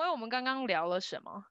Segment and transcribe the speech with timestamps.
[0.00, 1.44] 威，我们刚刚聊了什么？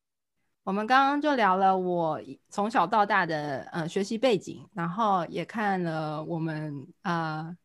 [0.64, 7.56] 我们刚刚就聊了我从小到大的呃学习背景，然后也看了我们呃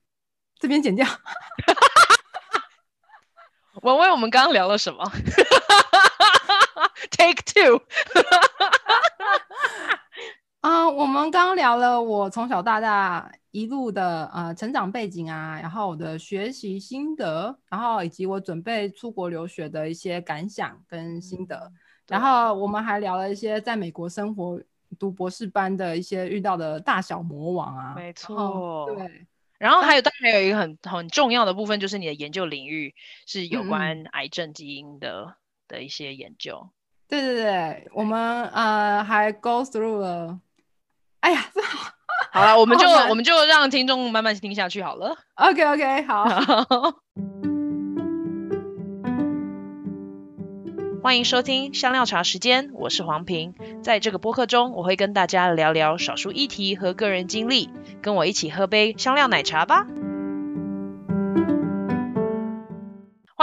[0.59, 1.05] 这边剪掉。
[3.83, 5.03] 文为，我们刚刚聊了什么？
[7.11, 7.81] Take two。
[10.65, 21.55] 啊，我们刚刚聊了我从小到大一路的呃成长背景啊，然后我的学习心得，然后以及我准备出国留学的一些感想跟心得。
[21.55, 21.73] 嗯、
[22.09, 24.59] 然后我们还聊了一些在美国生活、
[24.99, 27.93] 读博士班的一些遇到的大小魔王啊。
[27.95, 29.27] 没错，对。
[29.59, 32.95] 然后还有，当然还有一个很很重要的部分，就是你的研究领域
[33.27, 35.35] 是有关癌症基因的、嗯、
[35.69, 36.71] 的一些研究。
[37.07, 40.41] 对对对，我们呃还 go through 了。
[41.25, 41.91] 哎呀，这好，
[42.33, 45.17] 好了，我们就我们就让听众慢慢听下去好了。
[45.37, 46.27] OK OK，好。
[51.03, 53.55] 欢迎收听香料茶时间，我是黄平。
[53.83, 57.71] 在这个播客中，我会跟大家聊聊少数议题和个人经历，
[58.03, 59.87] 跟我一起喝杯香料奶茶吧。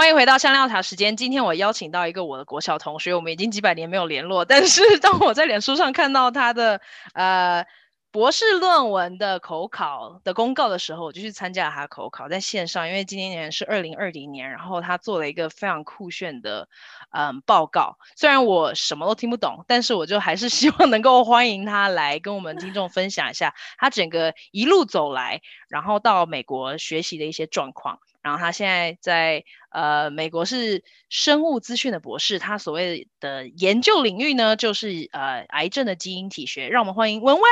[0.02, 1.16] 欢迎回到香料茶时间。
[1.16, 6.80] 今天我邀请到一个我的国小同学，我们已经几百年没有联络，但是当我在脸书上看到他的
[7.14, 7.64] 呃
[8.10, 12.88] 博士论文的口考的公告的时候，我就去参加了他的口考，在线上。
[12.88, 16.68] 因为今年是二零二零年，然后他做了一个非常酷炫的
[17.12, 17.96] 嗯报告。
[18.16, 28.00] 虽然我什么都听不懂，但是我就还是希望能够欢迎他来跟我们听众分享一下他整个一路走来，然后到美国学习的一些状况。
[28.22, 36.68] 然后他现在在呃美国是生物资讯的博士，他所谓的研究领域呢，就是呃癌症的基因体学。
[36.68, 37.42] 让我们欢迎文蔚。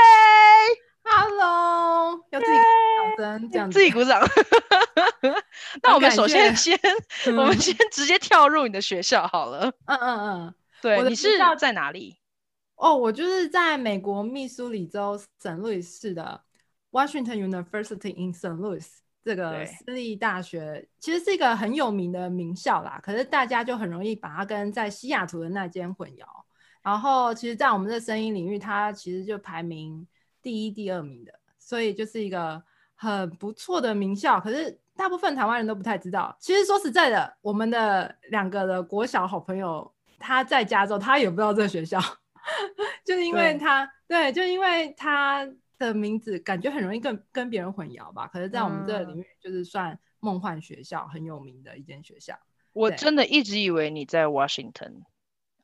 [1.02, 2.52] Hello，要自己
[3.18, 4.20] 掌声，这样自己鼓掌。
[5.82, 6.78] 那我们首先先，
[7.36, 9.72] 我们先直接跳入你的学校好了。
[9.86, 12.16] 嗯嗯嗯，对，你是在哪里？
[12.76, 16.42] 哦，我就是在美国密苏里州圣路易市的
[16.92, 18.56] Washington University in St.
[18.56, 18.86] Louis。
[19.22, 26.24] 这个私立大学其实是一个很有名的名校啦，可是大家就很容易把它跟在西雅图的那间混淆。
[26.82, 30.06] 然后，其实，在我们的声音领域，它其实就排名
[30.40, 32.62] 第一、第二名的，所以就是一个
[32.94, 34.40] 很不错的名校。
[34.40, 36.34] 可是，大部分台湾人都不太知道。
[36.40, 42.00] 其实说实在的，我们的两个的国小好朋友，他在加州，他也不知道这个学校，
[43.04, 45.46] 就是因为他对，对，就因为他。
[45.86, 48.28] 的名字感觉很容易跟跟别人混淆吧？
[48.32, 52.38] 可是，在我们这个领域，就是算梦幻学校，很有名的一间学校。
[52.72, 55.02] 我真的一直以为你在 Washington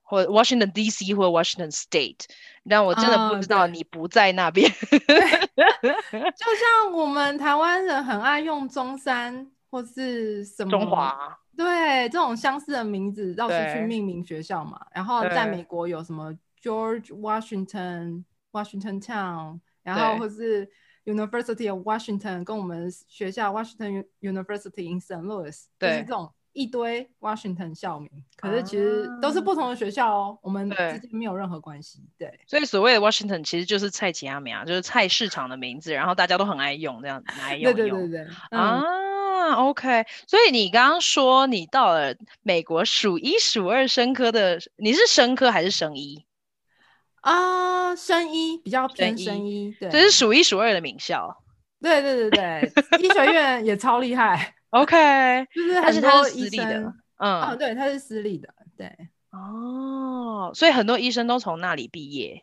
[0.02, 1.14] 或 Washington D.C.
[1.14, 2.24] 或 Washington State，
[2.68, 4.68] 但我真的不知道你不在那边。
[4.80, 14.80] 就像我们台湾人很爱用中山或是什么中华，对这种相似的名字到处去命名学校嘛。
[14.92, 19.60] 然后在美国有什么 George Washington Washington Town。
[19.86, 20.68] 然后或是
[21.04, 25.22] University of Washington，跟我们学校 Washington University in St.
[25.22, 32.00] Louis，就是这种一堆 Washington 校名，可是其实都是不同的学校哦，我们之间没有任何关系。
[32.18, 37.74] 对，对所以所谓的 Washington 其实就是菜市仔名，就是菜市场的名字，然后大家都很爱用这样子，爱用用。
[37.74, 38.58] 对对对对。
[38.58, 46.25] 啊、嗯、，OK，所以你刚刚说你到了美国数一数二生科的，你是生科还是生医？
[47.22, 51.36] 啊，生医比较偏生医，对，这是数一数二的名校。
[51.80, 54.54] 对对对对，医学院也超厉害。
[54.70, 58.90] OK， 就是很多私立的，嗯，哦，对，他是私立的，对。
[59.30, 62.42] 哦，所以很多医生都从那里毕业。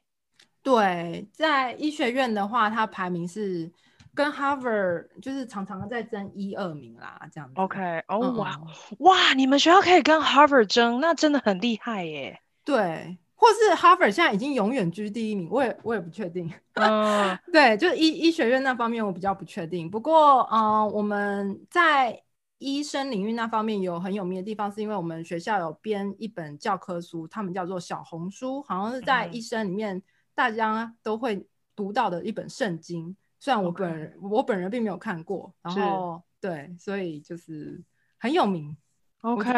[0.61, 3.69] 对，在医学院的话，它排名是
[4.13, 7.55] 跟 Harvard 就是常常在争一二名啦，这样子。
[7.55, 8.61] OK，哦哇
[8.99, 12.39] 哇，你们学校可以跟 Harvard 争，那真的很厉害耶。
[12.63, 13.17] 对。
[13.43, 16.49] 或是 Harvard 现在已经永远居第一名，我也我也不确定。
[16.75, 19.89] 嗯， 对，就医医学院那方面我比较不确定。
[19.89, 22.23] 不过，嗯、呃，我们在
[22.59, 30.01] 医生领域那方面有很有名的地方，是因为我们学校有编一本教科书，他们叫做小红书，好像是在医生里面
[30.33, 31.45] 大家都会
[31.75, 33.13] 读到的一本圣经。
[33.41, 37.83] 虽然我本人.我本人并没有看过，然后对，所以就是
[38.17, 38.77] 很有名。
[39.23, 39.51] OK，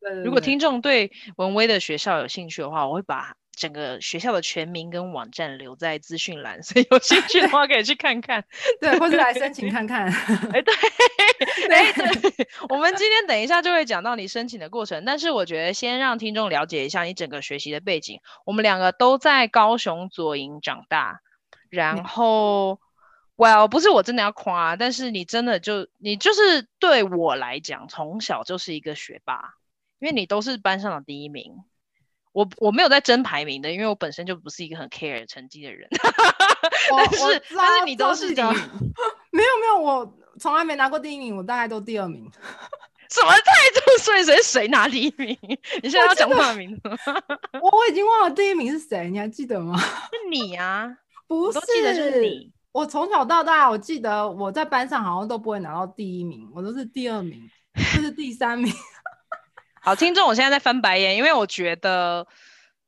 [0.00, 8.44] 对对对，如果听众对文威的学校有兴趣的话，我会把整个学校的全名跟网站留在资讯栏， 所以有兴趣的话可以去看看，
[8.80, 10.12] 对，或者来申请 看看。
[10.52, 10.74] 哎，对，
[11.70, 18.20] 哎，对，我们今天等一下就会讲到你申请的过程，但是我觉得先让听众了解一下你整个学习的背景。
[18.44, 21.20] 我们两个都在高雄左营长大，
[21.70, 22.80] 然后。
[23.36, 29.54] Well，不是我真的要夸，但是你真的就你就是对我来讲，从小就是一个学霸，
[29.98, 31.52] 因为你都是班上的第一名。
[32.32, 35.88] 我我没有在争排名的，因为我本身就不是一个很 care 成绩的人。
[36.90, 38.52] 但是但是你都是第一名，
[39.32, 42.30] 没有没有，我从来没拿过第一名，我大概都第二名。
[43.08, 43.40] 什么态
[43.74, 43.96] 度？
[44.02, 45.36] 所以谁谁拿第一名？
[45.82, 46.96] 你现在要讲他的名字吗？
[47.62, 49.78] 我我已经忘了第一名是谁，你还记得吗？
[49.78, 50.96] 是你啊？
[51.26, 52.52] 不是，记得是你。
[52.76, 57.40] 我从小到大，我记得我在班上好像都不会拿到第一名，我都是第二名，
[57.72, 58.70] 或是第三名。
[59.80, 62.26] 好，听众，我现在在翻白眼，因为我觉得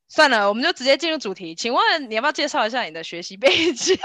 [0.06, 1.55] 算了，我们就直接进入主题。
[1.55, 3.99] 请问你要不要介绍一下你的学习背景？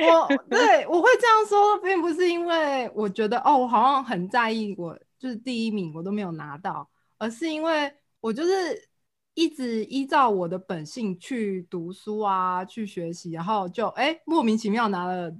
[0.00, 6.88] 我对我会这样说，并不是因为我觉得哦，我好像很在意我就是第一名我都没有拿到，
[7.18, 7.92] 而是因为
[8.22, 8.88] 我就是
[9.34, 15.30] 一直依照我的本性去读书啊，去学习，然后就哎莫名其妙拿了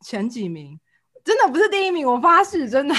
[0.00, 0.80] 前几名，
[1.24, 2.94] 真的不是第一名，我发誓，真的。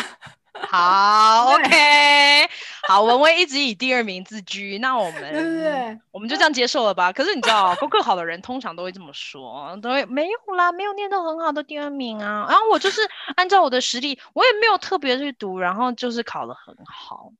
[0.59, 2.49] 好， OK，
[2.87, 7.13] 好，文威一直以第二名自居，那我们，对不对，我们就这样接受了吧。
[7.13, 12.47] 可是你知道，功课好的人通常都会这么说，都会没有啦，没有念到很好的第二名啊。
[12.49, 13.01] 然后我就是
[13.35, 17.31] 按照我的实力，我也没有特别去读，然后就是考得很好。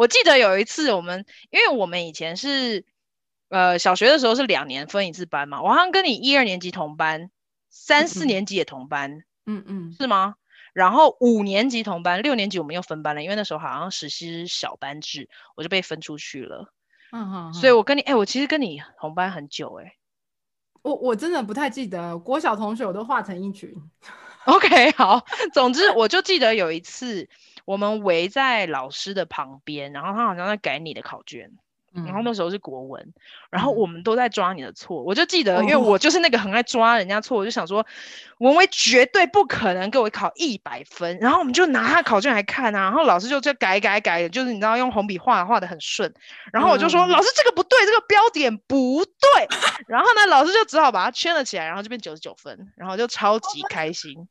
[0.00, 2.86] 我记得有一次，我们因为我们以前是
[3.50, 7.30] 呃小学的时候是两年分一次班嘛，我好像跟你一二年级同班，
[7.68, 10.36] 三四年级也同班，嗯嗯，是吗？
[10.72, 16.72] 然后五年级同班，六年级我们又分班了，因为那时候好像实施小班制，我就被分出去了。
[17.12, 19.96] 嗯哼，所以我跟你，哎，我其实跟你同班很久，哎，
[20.80, 23.70] 我我真的不太记得，国小同学我都画成一群。
[24.46, 27.28] OK，好，总之我就记得有一次，
[27.64, 31.50] 我们围在老师的旁边，然后他好像在改你的考卷。
[31.92, 33.12] 然后那时候是国文，嗯、
[33.50, 37.84] 然后我们都在抓你的错，嗯、我就记得，因为我就是那个很爱抓人家错，哦、我就想说，
[38.38, 46.14] 文威绝对不可能给我考一百分，然后我们就拿他考卷来看啊，然后老师就就改改改，就是你知道用红笔画画得很顺，
[46.52, 49.48] 然后我就说、嗯、老师这个不对，这个标点不对，
[49.88, 54.28] 然后呢老师就只好把它圈了起来，然后就变九十九分，然后就超级开心，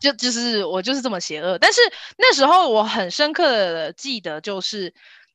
[0.00, 1.80] 就就是我就是这么邪恶，但是
[2.18, 4.92] 那时候我很深刻的记得就是。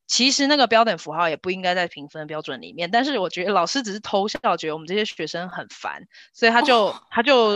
[0.08, 6.00] 其实那个标点符号也不应该在评分标准里面，但是我觉得老师只是偷笑，觉得我们这些学生很烦，
[6.32, 7.54] 所以他就、哦、他就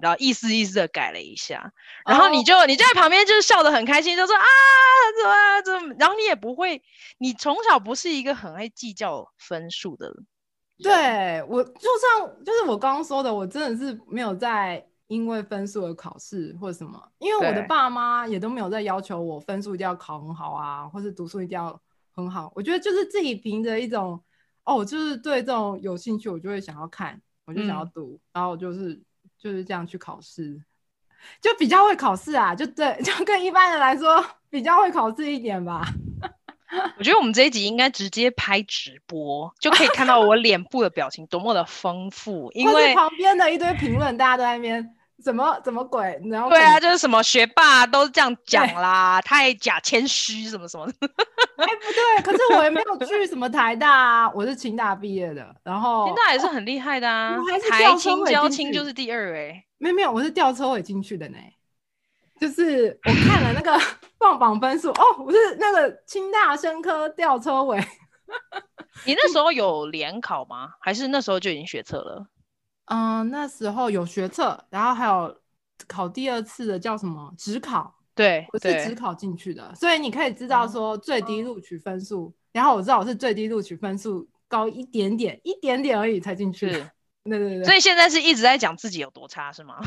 [0.00, 1.70] 然后意思意思的改了一下，
[2.06, 4.42] 然后你就、哦、你就在旁边就是笑得很开心，就说啊
[5.22, 6.82] 怎么怎么，然后你也不会，
[7.18, 10.26] 你从小不是一个很爱计较分数的人。
[10.82, 21.78] 对，我就像就是我刚刚说的，我真的是没有在因为分数而考试或者什么，因为我的爸妈也都没有在要求我分数一定要考很好啊，或是读书一定要。
[22.12, 24.20] 很好，我觉得就是自己凭着一种，
[24.64, 29.00] 哦，就是对这种有兴趣，我就会想要看，我就想要读，嗯、然后就是
[29.38, 30.60] 就是这样去考试，
[31.40, 35.86] 就比较会考试啊，就对， 就跟一般人来说比较会考试一点吧。
[36.98, 44.96] 我觉得我们这一集应该直接拍直播，就可以看到我脸部的表情多么的丰富，因为旁边的一堆评论，大家都在那边。
[45.22, 46.20] 怎么怎么鬼？
[46.30, 50.92] 然后对啊，就是什么学霸都是这样讲啦，太假谦虚什么什么的。
[51.56, 55.54] 哎、欸，不对，可是我也没有去什么台大啊，我是清大毕业的。
[55.62, 59.64] 然后清大也是很厉害的啊，我还是台清交清就是第二哎、欸。
[59.78, 61.36] 没有没有，我是吊车尾进去的呢。
[62.40, 63.78] 就是我看了那个
[64.18, 67.78] 放榜分数哦，我是那个清大生科吊车尾。
[69.04, 70.70] 你那时候有联考吗？
[70.80, 72.26] 还是那时候就已经学测了？
[72.92, 75.32] 嗯，那时候有学测，然后还有
[75.86, 86.68] 考第二次的叫什么指考，对，我是指考进去的，所以你可以知道说最低录取分数，然后我知道我是最低录取分数高一点点，一点点而已才进去，
[87.22, 89.78] 对对对，所以现在是一直在讲自己有多差是吗？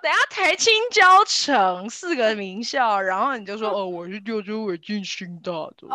[0.00, 5.88] 等下台清交成四个名校，然后你就说 哦，我是吊车尾进清大的。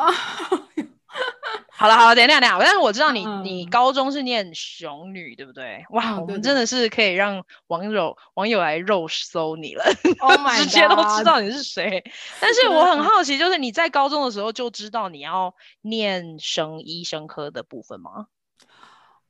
[1.71, 5.85] 好了好了，等一下等一下，但是我知道你、嗯、你高中是念雄女，对不对？
[5.91, 9.83] 哇，嗯、我们真的是可以让网友网友来肉搜你了，
[10.19, 12.03] oh、直接都知道你是谁。
[12.41, 18.27] 但是我很好奇，就是你在高中的时候就知道你要念生医生科的部分吗？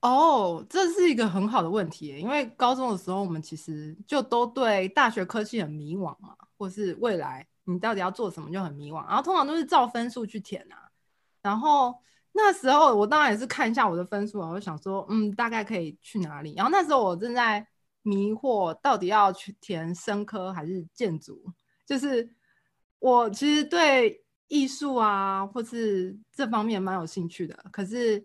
[0.01, 10.88] 哦，oh, 这是一个很好的问题，因为高中的时候我们其实就都对大学科系很迷惘嘛，或是未来你到底要做什么就很迷惘，然后通常都是照分数去填啊，
[11.50, 11.96] 然后。
[12.32, 16.53] 那时候我当然也是看一下我的分数啊，我就想说，嗯，大概可以去哪里。
[16.56, 17.68] 然后那时候我正在
[18.03, 21.41] 迷惑，到底要去填生科还是建筑。
[21.88, 22.29] 就是
[23.00, 27.65] 我其实对艺术啊，或是这方面蛮有兴趣的。
[27.72, 28.24] 可是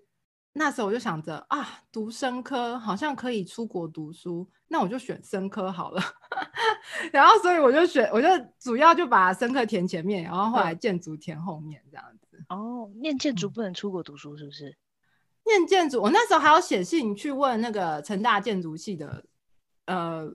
[0.52, 6.02] 那时候我就想着啊，读生科好像可以出国读书，那我就选生科好了。
[7.10, 8.28] 然后所以我就选，我就
[8.60, 12.23] 主要就把生科填前面，然后后来建筑填后面这样子。
[12.48, 14.68] 哦，念建筑不能出国读书是不是？
[14.70, 14.76] 嗯、
[15.46, 19.24] 念建筑，我那时候还要写信去问那个成大建筑系的
[19.86, 20.34] 呃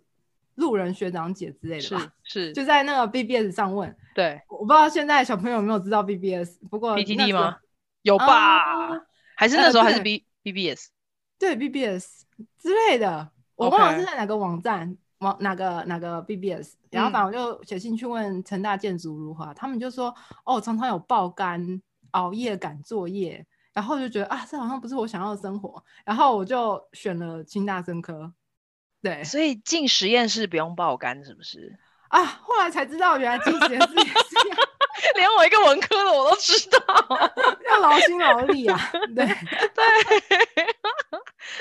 [0.56, 3.96] 路人学长姐之类的吧，是是，就在那个 BBS 上问。
[4.13, 7.58] 对，我不知道现在小朋友有没有知道 BBS，不过 BTD 吗？
[8.01, 8.25] 有吧？
[8.25, 9.01] 啊、
[9.36, 10.89] 还是那时候还是 B、呃、BBS？
[11.38, 12.25] 对 BBS
[12.58, 20.13] 之类的，我忘了是在哪个网站，网.哪个哪个 BBS，然后反正我就写信去问成大建筑如何、嗯，他们就说
[20.46, 28.34] 哦，常常有爆肝、熬夜赶作业，然后就觉得啊，这好像不是我想要的生活，然后我就选了清大生科。
[29.01, 31.78] 对，所以进实验室不用爆肝，是不是？
[32.10, 34.58] 啊，后来才知道原来进实验室也是这样。
[35.16, 36.80] 连我一个文科的我都知道，
[37.70, 38.78] 要劳心劳力啊！
[39.16, 39.86] 对对，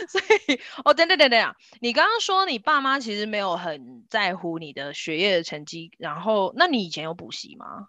[0.09, 7.89] 所以哦，等等等等啊，你刚刚说你爸妈其实没有很在乎你的学业的成绩，然后那你以前有补习吗？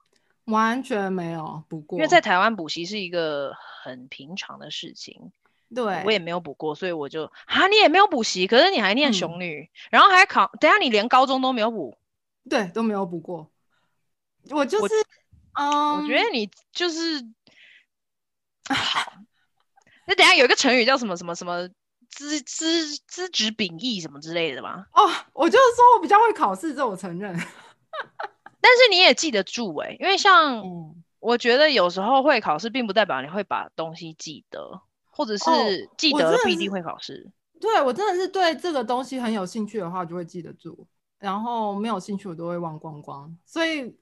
[0.50, 3.54] 完全没有补过，因为在台湾补习是一个
[3.84, 5.32] 很平常的事情。
[5.74, 11.98] 对，我也没有补过，所以我就啊，你也没有补习，可是你还念雄女，嗯、然后还考，等下你连高中都没有补，
[12.50, 13.52] 对，都没有补过，
[14.50, 14.94] 我就是。
[15.56, 17.22] 我觉得你就是
[18.74, 19.14] 好。
[20.08, 21.68] 那等下有一个成语叫什么什么什么
[22.10, 24.88] 资资资质秉义什么之类的吧？
[24.94, 27.38] 哦，我就是说我比较会考试，这我承认。
[28.62, 30.64] 但是你也记得住哎、欸，因为像
[31.20, 37.32] 我觉得有时候会考试，并不代表你会把东西记得，或者是记得不一定会考试。
[37.60, 40.86] 对我真的是对这个东西很有兴趣的话，就会记得住；
[41.20, 43.36] 然后没有兴趣，我都会忘光光。
[43.46, 43.96] 所以。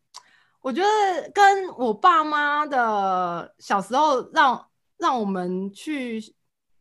[0.60, 6.22] 我觉得跟我爸妈的小时候让让我们去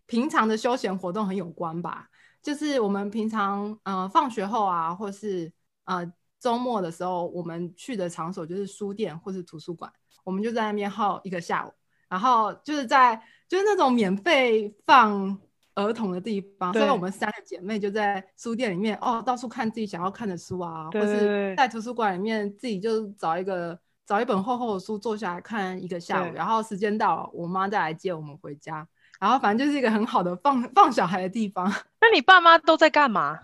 [0.06, 2.08] 平常的休闲活动很有关吧。
[2.42, 5.52] 就是我们平常呃放学后啊，或是
[5.84, 6.10] 呃
[6.46, 9.90] 周末的时候，我们去的场所就是书店或是图书馆，
[10.22, 11.72] 我们就在那边耗一个下午，
[12.08, 15.36] 然后就是在就是那种免费放。
[15.78, 28.88] 儿童的地方，所以我们三个姐妹就在书店里面哦，到处看自己想要看的书啊，或是在图书馆里面自己就找一个找一本厚厚的书坐下来看一个下午，然后时间到了，我妈再来接我们回家，
[29.20, 31.70] 然后反正就是一个很好的放 放小孩的地方。
[32.00, 33.38] 那你爸妈都在干嘛？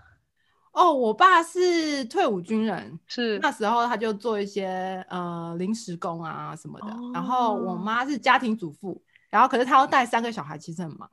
[0.73, 11.09] 哦，我爸是退伍军人，是那时候他就做一些呃临时工啊什么的，哦、然后我妈是家庭主妇，然后可是她要带三个小孩，其实很忙。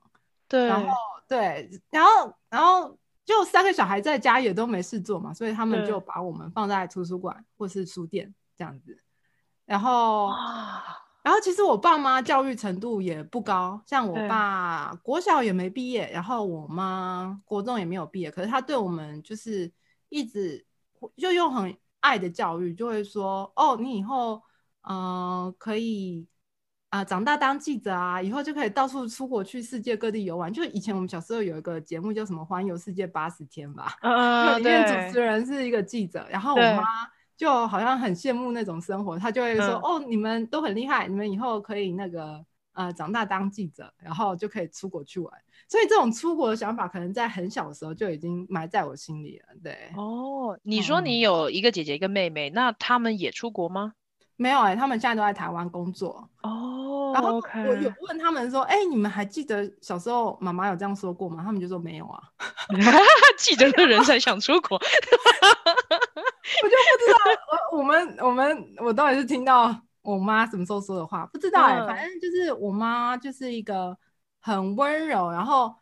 [0.48, 0.88] 对，然后
[1.28, 8.98] 对，然后然后就三个小孩在家也都没事做嘛，所以他们就把我们放在图书馆或是书店这样子。
[9.66, 10.32] 然后，
[11.22, 19.70] 然后其实我爸妈教育程度也不高，像我爸国小也没毕业，然后我妈国中也没有毕业，可是他对我们就是
[20.08, 20.64] 一直
[21.16, 24.42] 就用很爱的教育，就会说哦，你以后
[24.82, 26.26] 嗯、呃、可以。
[26.92, 30.52] 啊、呃，长大当记者啊，以后就可以到处出国去世界各地游玩。
[30.52, 36.82] 就以前我们小时候有一个节目叫什么《环游世界八十天》吧，嗯，里面主持人是一个记者，然后我妈
[37.40, 42.44] 就好像很羡慕那种生活，他就会说：“哦，你们都很厉害，你们以后可以那个
[42.74, 45.32] 呃长大当记者，然后就可以出国去玩。”
[45.66, 49.46] 所以这种出国的想法，可能在很小的时候就已经埋在我心里了。
[49.64, 53.94] 对，哦，你说你有一个姐姐一个妹妹，嗯、那他们也出国吗？
[54.36, 56.89] 没有哎、欸，他们现在都在台湾工作哦。
[57.12, 62.22] 然后我有问他们说：“哎、欸，你们还记得小时候妈妈有这样说过吗？”他们就说没有啊。
[63.38, 64.90] 记得的人才想出国，我就
[66.62, 67.18] 不知道。
[67.72, 71.86] 我我们我们我到底是听到我妈什么时候说的话，不知道哎、欸。
[71.86, 73.96] 反正就是我妈就是一个
[74.40, 75.74] 很温柔，然后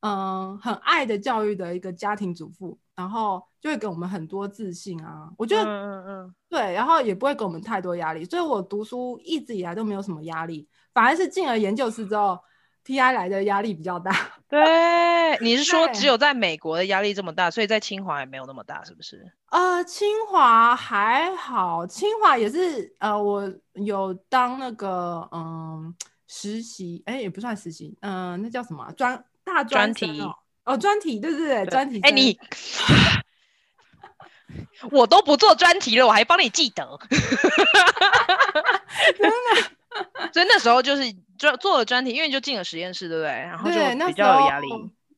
[0.00, 3.42] 嗯、呃、很爱的教育的一个家庭主妇，然后。
[3.62, 12.36] 就会给我们很多自信啊，我觉得，嗯嗯嗯，对，然后也不会给我们太多压力，所以我读书一直以来都没有什么压力，反而是进了研究室之后
[12.84, 14.10] ，PI 来的压力比较大。
[14.50, 19.32] 对，你是说只有在美国的压力这么大，所以在清华也没有那么大，是不是？
[19.52, 25.94] 呃，清华还好，清华也是，呃，我有当那个嗯
[26.26, 30.20] 实习，哎，也不算实习，嗯、呃，那叫什么、啊、专大专题
[30.64, 32.38] 哦，专题，对对对，专题，哎，你。
[34.90, 36.98] 我都不做专题了，我还帮你记得，
[39.16, 39.32] 真的。
[40.32, 41.04] 所以那时候就是
[41.38, 43.30] 做做了专题，因为就进了实验室，对不对？
[43.30, 43.76] 然后就
[44.06, 44.68] 比较有压力。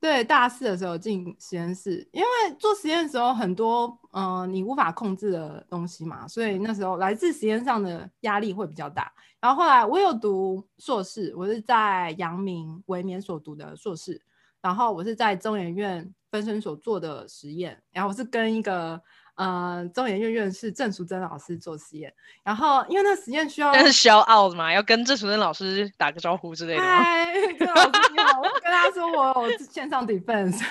[0.01, 9.11] 对，大四的时候进实验室，因为做实验的时候很多嗯、呃、你无法控制的东西嘛，所以那时候来自实验上的压力会比较大。
[9.41, 14.21] 然后后来我有读硕士，我是在阳明维免所读的硕士，
[14.65, 19.01] 然后我是在中研院分身所做的实验，然后我是跟一个。
[19.37, 22.15] 呃中研院院士郑淑珍老师做实验。
[22.45, 26.81] 然后因为那实验需要，但是 shout out 嘛，要跟郑淑珍老师打个招呼之类的。
[26.81, 30.63] 嗨，郑老师你好，我跟他说我有线上 defense，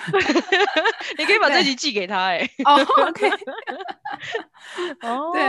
[1.20, 2.52] 你可以把这集寄给他哎、 欸。
[2.64, 3.30] 哦、oh,，OK。
[5.02, 5.44] 哦，对。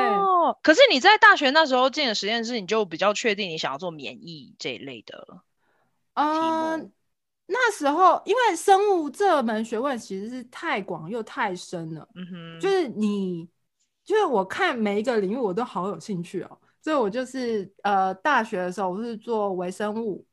[0.65, 5.39] 可是你在大学那时候进的实验室，你就比较确定你想要做免疫这一类的。
[6.15, 6.91] 嗯、uh,，
[7.47, 13.47] 那时候因为生物这门学问其实是太广又太深了，嗯哼，就是你，
[14.05, 20.27] 就是我看每一个领域我都好有兴趣哦，所以我就是呃大学的时候我是做微生物，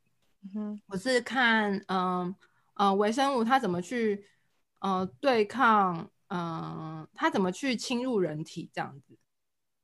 [0.43, 2.33] 嗯哼，我是看嗯
[2.75, 4.25] 呃微生物它怎么去
[4.79, 9.17] 呃对抗嗯它怎么去侵入人体这样子，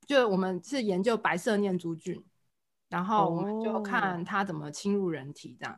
[0.07, 2.24] 就我们是研究白色念珠菌，
[2.88, 5.77] 然后我们就看它怎么侵入人体这样。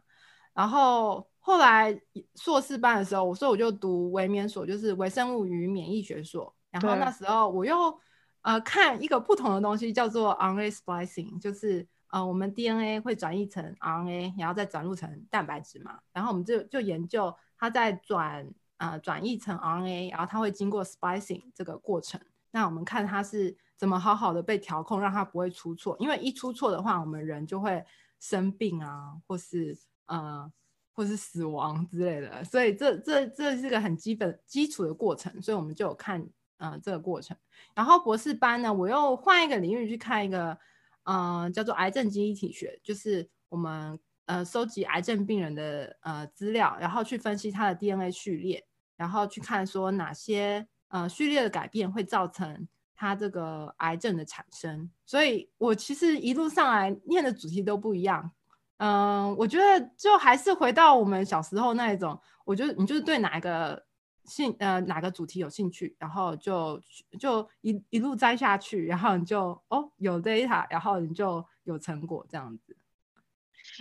[0.54, 2.00] 然后后来
[2.36, 6.54] 硕士班的时候，我说我就读微免所，就是微生物与免疫学所。
[6.70, 7.98] 然后那时候我又
[8.42, 16.00] 呃看一个不同的东西，叫做 RNA splicing，就是呃我们 DNA 会转译成 RNA，然后再转录成蛋白质嘛。
[16.14, 22.20] 然后我们就就研究它在转呃转译成 RNA，然后它会经过 splicing 这个过程。
[22.52, 25.96] 那我们看它是怎么好好的被调控，让它不会出错。
[26.00, 27.84] 因为一出错的话，我们人就会
[28.20, 29.78] 生病啊，或是
[30.10, 30.52] 呃，
[30.92, 37.38] 或是死亡之类的，所以这这这是个很基本基础的过程，所以我们就有看呃这个过程。
[37.74, 40.58] 然后博士班呢，我又换一个领域去看一个
[41.04, 48.66] 呃叫做癌症基因体学，就是我们呃收集癌症病人的呃资料，然后去分析他的 DNA 序列，
[48.98, 54.90] 然后去看说哪些呃序列的改变会造成他这个癌症的产生。
[55.06, 58.32] 所以我其实一路上来念的主题都不一样。
[58.80, 63.86] 嗯，我觉得就还是回到我们小时候那一种，我觉得你就是对哪一个
[64.24, 66.82] 兴呃哪个主题有兴趣，然后就
[67.20, 72.78] 就一一路摘下去，然后你就哦有 data，然后你就有成果这样子。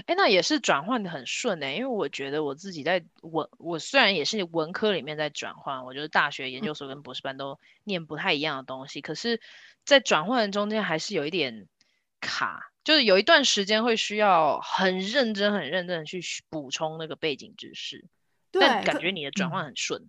[0.06, 9.40] 哎，那也是转换的很顺哎，因为我觉得我自己在文，我虽然也是文科里面在转换，我觉得大学研究所跟博士班都念不太一样的东西，嗯、可是，
[9.84, 11.68] 在转换的中间还是有一点
[12.20, 12.72] 卡。
[12.88, 18.02] 就是有一段时间会需要很认真、很认真的去补充那个背景知识，
[18.50, 20.08] 对，但感觉你的转换很顺。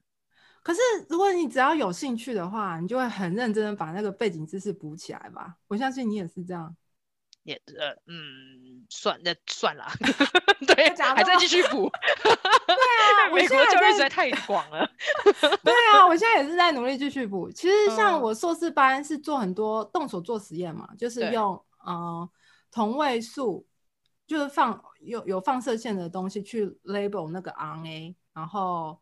[0.64, 5.56] 可是如果你只要有兴趣的话，你就会很认真的把那个背景知识补起来吧。
[5.68, 6.74] 我相信你也是这样。
[7.44, 9.86] 也呃嗯，算那算了，
[10.66, 11.92] 对，还在继续补。
[12.24, 14.90] 对啊，美国教育实在太广了。
[15.66, 17.52] 对啊，我现在也是在努力继续补。
[17.52, 22.30] 其实像我硕士班是做很多动手做实验嘛，就是用嗯。
[22.72, 23.66] 同位素
[24.28, 29.02] 就是放有有放射线的东西去 label 那个 RNA，然后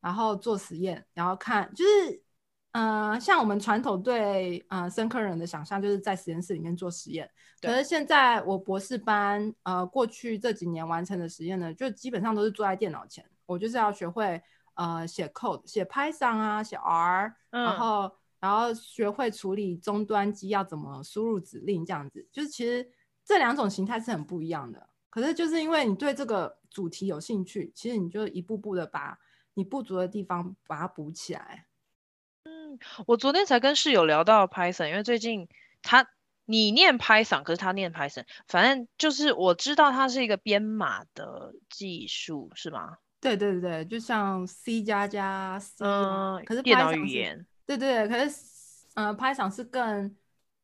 [0.00, 2.22] 然后做实验，然后看就是
[2.72, 7.28] 嗯、呃，像我们传统对呃生科人的想象，就是在实验室里面做实验。
[7.60, 14.40] 可是现在我博士班呃过去这几年完成的实验呢，就基本上都是坐在电脑前，我就是要学会
[14.74, 22.88] 呃写 code，写 Python 啊，写 R，、嗯、然后然后学会处理终端机要怎么输入指令这样子，就是其实。
[23.28, 29.18] 这两种形态是很不一样的，可是就是因为你对这个主题有兴趣，其实你就一步步的把
[29.52, 31.66] 你不足的地方把它补起来。
[32.44, 35.46] 嗯，我昨天才跟室友聊到 Python，因为最近
[35.82, 36.08] 他
[36.46, 42.96] 你念 Python，可是他念 Python，反正就是我知道它是一个编码的技术，是吗？
[43.20, 48.42] 对对对对，就像 C 加加 C，嗯，可是电脑语言，对对，可是
[48.94, 50.16] 呃 Python 是更。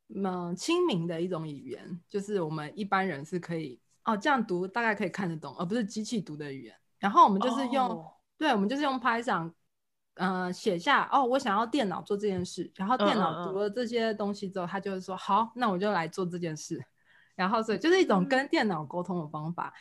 [0.08, 6.74] 嗯，亲民的一种语言，就是我们一般人是可以哦这样读，大概可以看得懂，而不是机器读的语言。
[6.98, 8.06] 然后我们就是用，oh.
[8.36, 9.52] 对，我们就是用 Python，
[10.14, 14.84] 嗯、呃，写下哦，我想要电脑做这件事，然后电脑读了这些东西之后，它、uh, uh, uh.
[14.84, 16.84] 就会说好，那我就来做这件事。
[17.34, 19.72] 然后所以就是一种跟电脑沟通的方法。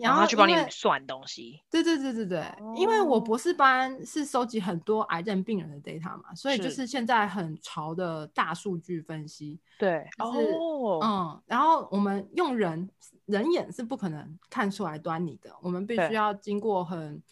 [0.00, 6.88] 然后去帮你算东西，对对对对对，哦，因为我博士班是收集很多癌症病人的 data 嘛，所以就是。
[6.88, 12.88] 现在很潮的大数据分析，对，就是，哦，嗯，然后我们用人
[13.26, 17.22] 人眼是不可能看出来端倪的，我们必须要经过很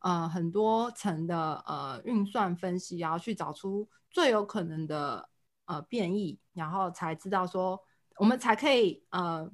[0.00, 5.28] 呃很多层的呃运算分析，然后去找出最有可能的
[5.66, 7.80] 呃变异，然后才知道说
[8.16, 9.48] 我们才可以呃。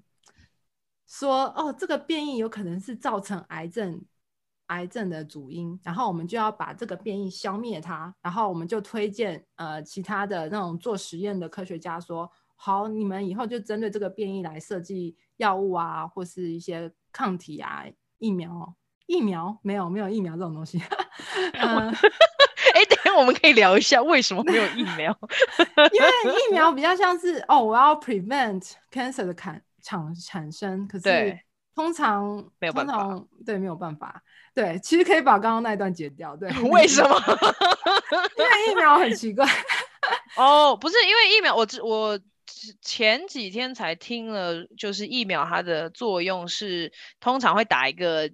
[1.10, 4.00] 说哦，这个变异有可能是造成癌症，
[4.66, 17.84] 癌症的主因，然后我们就要把这个变异消灭它，然后我们就推荐呃其他的那种做实验的科学家说，好，你们以后就针对这个变异来设计药物啊，或是一些抗体啊，
[18.18, 20.80] 疫苗，疫苗没有没有疫苗这种东西。
[21.58, 25.18] 嗯，哎，等下我们可以聊一下为什么没有疫苗？
[25.92, 31.38] 因为疫苗比较像是哦，我要 prevent cancer 的产产产生，可是
[31.74, 34.22] 通常没有办法，对，没有办法。
[34.52, 36.36] 对，其实可以把刚刚那一段剪掉。
[36.36, 37.16] 对， 为什么？
[38.36, 39.46] 因为疫苗很奇怪。
[40.36, 42.18] 哦，不是因为疫苗，我我
[42.82, 48.30] 前几天才听了，就是疫苗它的作用是通常会打一个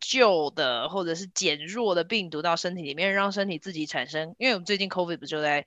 [0.00, 4.34] 旧的或者是减弱的病毒到身体里面，让身体自己产生。
[4.38, 5.66] 因为我们最近 COVID 不就在，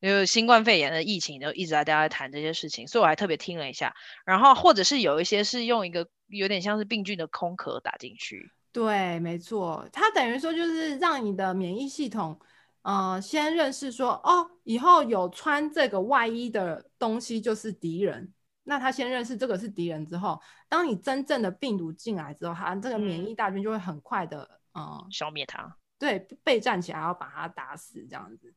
[0.00, 3.94] 因为新冠肺炎的疫情就一直在大家在谈这些事情，所以我还特别听了一下。
[4.24, 8.50] 然后或者是有一些是用一个有点像是病菌的空壳打进去。
[8.72, 12.36] 对，没错，它等于说就是让你的免疫系统，
[12.82, 18.33] 呃，先认识说，哦，以后有穿这个外衣的东西就是敌人。
[18.64, 25.76] 那他先认识这个是敌人之后，当你真正的病毒进来之后，他这个免疫大军就会很快的，嗯，呃、消灭它。
[25.98, 28.52] 对，备战起来要把它打死这样子。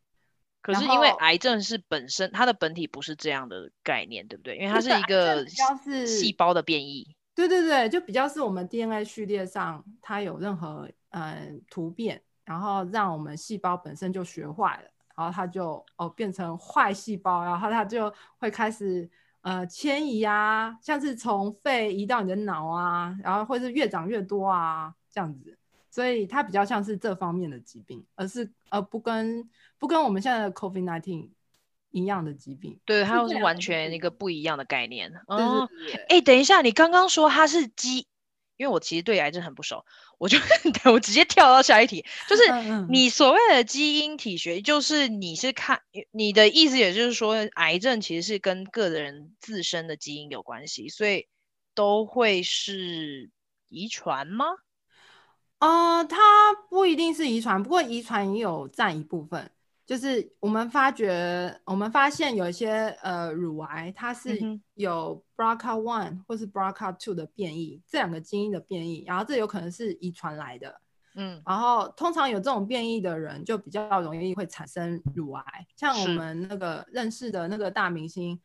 [0.62, 4.58] 可是因为癌症是本身它的本体不是这样的概念，对不对？
[4.58, 7.15] 因为它是一个细胞的变异。
[7.36, 19.10] 对对对，就比较是我们 DNA 序列上它有任何呃突变，然后让我们细胞本身就学坏了，然后它就哦变成坏细胞，然后它就会开始
[19.41, 25.58] 呃迁移啊，像是从肺移到你的脑啊，然后或是越长越多啊这样子，
[25.89, 31.30] 所以它比较像是这方面的疾病，而是呃不跟不跟我们现在的 COVID nineteen。
[31.91, 35.12] 一样的疾病，对，它又是完全一个不一样的概念。
[35.26, 35.67] 哦，
[36.10, 38.06] 哎，等一下，你刚刚说它是基，
[38.58, 39.86] 因为我其实对癌症很不熟，
[40.17, 40.38] 我就
[40.91, 42.43] 我直接跳到下一题，就是
[42.89, 51.28] 你所谓的基因体学，就是你是看你的意思，也就是说，癌症其实是跟个人自身的基因有关系，所以
[51.76, 53.30] 都会是
[53.70, 54.46] 遗传吗？
[55.60, 59.52] 呃，它不一定是遗传，不过遗传也有占一部分。
[59.88, 64.38] 就是我们发觉，我们发现有一些呃乳癌，它是
[64.73, 70.82] 有 BRCA one 或是 BRCA two 的变异，这两个基因的变异，然后这有可能是遗传来的，
[71.15, 75.43] 嗯，然后通常有这种变异的人就比较容易会产生乳癌，
[75.78, 78.41] 像我们那个认识的那个大明星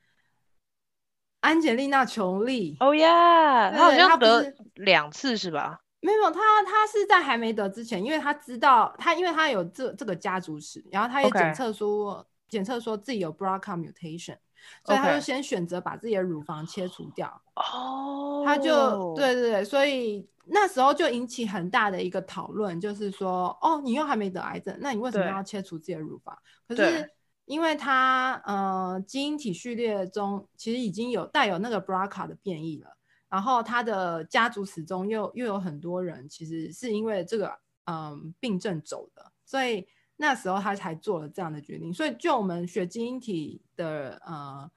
[1.40, 5.80] 安吉丽娜·琼丽，哦呀，她好像得两次是吧？
[6.04, 14.36] 没有，他他是在还没得之前，因为他知道他，因为他有这这个家族史，然后他也检测说检测说自己有 BRCA mutation，
[14.84, 17.40] 所以他就先选择把自己的乳房切除掉。
[17.54, 26.36] 哦，他就对对对，所以那时候就引起很大的一个讨论，就是说，哦，你又还没得癌症，那你为什么要切除自己的乳房？
[26.66, 27.08] 可是
[27.44, 32.96] 因为他呃基因体序列中其实已经有带有那个 BRCA 的变异了。
[33.32, 37.50] 然后他的家族史中又又有很多人，其实是因为这个
[37.86, 41.94] 嗯病症走的，所以那时候他才做了这样的决定。
[41.94, 44.70] 所以就我们学基因体的呃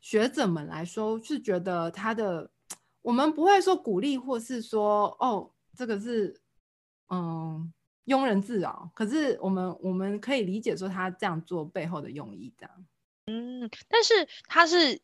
[0.00, 2.50] 学者们来说，是觉得他的
[3.02, 6.40] 我们不会说鼓励，或是说哦这个是
[7.10, 7.70] 嗯
[8.06, 12.86] 庸人自扰，可是我们我们可以理解说他这样做背后的用意这样。
[13.26, 14.98] 嗯，但是他是。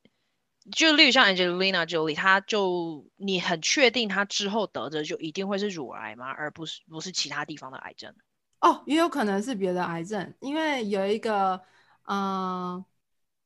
[0.72, 6.29] 就例如像 Angelina Jolie，她就你很确定她之后得的就一定会是乳癌吗？
[6.29, 8.12] 而不是不是其他地方的癌症？
[8.61, 11.61] 哦，也有可能是别的癌症，因为有一个
[12.07, 12.85] 嗯、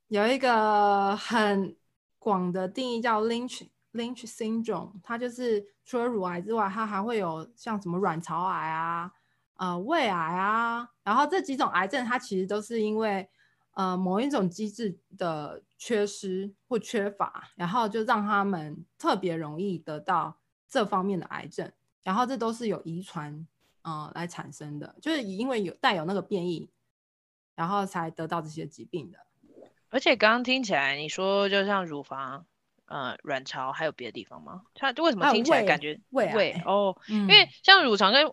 [0.09, 1.77] 有一个很
[2.19, 9.11] 广的定义叫 Lynch Lynch syndrome，它就是除了乳癌之外，它还会有像什么卵巢癌啊、
[9.57, 13.29] 呃胃癌啊，然后这几种癌症它其实都是因为。
[13.73, 20.37] 呃，某一种机制的缺失或缺乏，然后就让他们特别容易得到
[20.69, 21.71] 这方面的癌症，
[22.03, 23.47] 然后这都是有遗传
[23.83, 26.69] 呃来产生的，就是因为有带有那个变异，
[27.55, 29.19] 然后才得到这些疾病的。
[29.89, 32.47] 而且刚刚听起来你说，就像乳房、
[32.87, 34.63] 呃卵巢，还有别的地方吗？
[34.75, 36.97] 它为什么听起来感觉胃胃哦？
[37.09, 38.33] 嗯、因为像乳房跟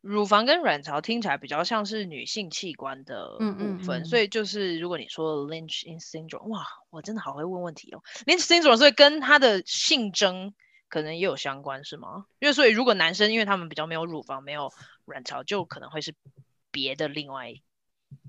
[0.00, 8.02] 乳房跟卵巢听起来比较像是女性器官的部分，嗯嗯嗯，所以就是如果你说 Lynch syndrome，哇，我真的好会问问题哦。
[8.26, 10.54] Lynch syndrome 所以跟他的性征
[10.88, 12.26] 可能也有相关是吗？
[12.38, 14.72] 因为所以如果男生因为他们比较没有乳房没有
[15.04, 16.14] 卵巢，就可能会是
[16.70, 17.52] 别的另外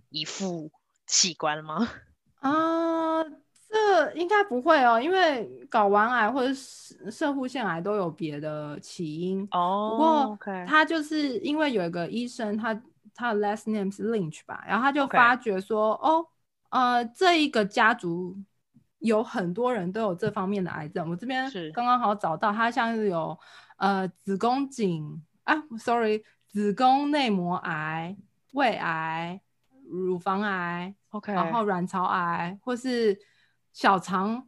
[0.10, 0.72] 一副
[1.06, 1.90] 器官吗？
[2.42, 3.24] 啊。
[3.70, 9.92] 这应该不会哦，因为睾丸癌或者是射护腺癌都有别的起因哦。
[9.92, 12.74] 不过他就是因为有一个医生，他
[13.14, 16.26] 他的 last name 是 Lynch 吧，然后他就发觉说.哦，
[16.70, 18.36] 呃，这一个家族
[19.00, 21.10] 有很多人都有这方面的癌症。
[21.10, 23.38] 我这边刚刚好找到，他像是有
[23.78, 28.16] 呃子宫颈啊，sorry，子宫内膜癌、
[28.54, 29.40] 胃癌、
[29.88, 33.20] 乳房癌，OK，然后卵巢癌，或是
[33.80, 34.46] 小肠、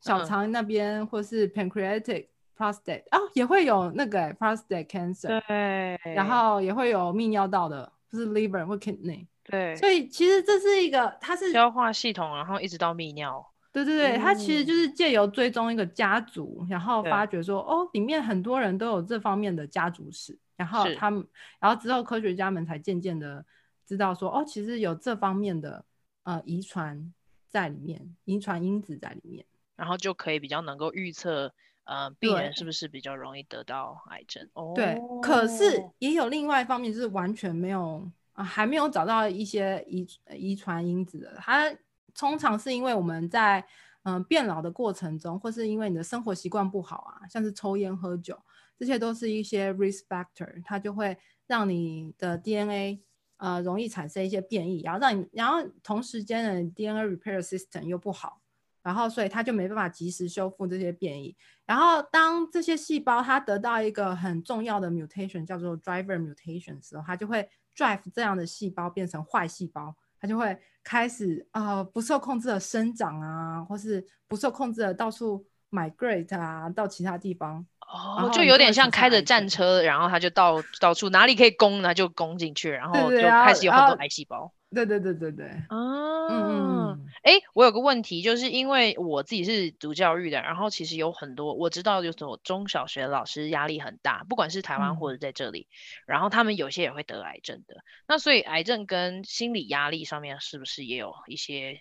[0.00, 13.44] 小肠那边，嗯、或是 pancreatic prostate 哦，也会有那个 prostate cancer，对，然后也会有泌尿道的，就是 liver 或 kidney，对，所以其实这是一个，它是消化系统，然后一直到泌尿。
[13.72, 21.26] 对对对，它其实就是借由追踪一个家族，然后发觉说，哦，里面很多人都有这方面的家族史，然后他们，
[21.58, 23.44] 然后之后科学家们才渐渐的
[23.84, 25.84] 知道说，哦，其实有这方面的
[26.22, 27.12] 呃遗传
[27.50, 29.44] 在里面，遗传因子在里面，
[29.76, 31.52] 然后就可以比较能够预测，
[31.84, 34.48] 呃，病人是不是比较容易得到癌症。
[34.74, 40.06] 对，哦、可是也有另外一方面，就是完全没有啊、呃，还没有找到一些遗
[40.36, 41.74] 遗传因子的，它。
[42.14, 43.60] 通常是因为我们在
[44.02, 48.36] 嗯、呃、变老的过程中，或是因为你的生活习惯不好啊，像是抽烟喝酒，
[48.76, 53.00] 这些都是一些 risk factor，它就会让你的 DNA
[53.38, 58.40] 呃容易产生一些变异，然后让你，然后同时间的 DNA repair system 又不好，
[58.82, 61.36] 然后所以它就没办法及时修复这些变异。
[61.66, 69.96] 然后当这些细胞它得到一个很重要的 mutation 叫做 driver mutation 的时候，它就会 drive 这样的细胞变成坏细胞。
[70.20, 77.64] 它就会开始、呃，不受控制的生长啊，或是不受控制的到处 migrate 啊，到其他地方。
[77.90, 84.52] 哦，就有点像开着战车，然后他就到到处哪里可以攻，他就攻进去，然后就开始有很多癌细胞。
[84.70, 85.46] 对对对对对。
[85.68, 97.76] 啊，嗯，哎，我有个问题，就是因为我自己是读教育的，然后其实有很多我知道，就是我中小学老师压力很大，不管是台湾或者在这里，嗯、然后他们有些也会得癌症的。
[98.06, 101.78] 那所以癌症跟心理压力上面是不是也有一些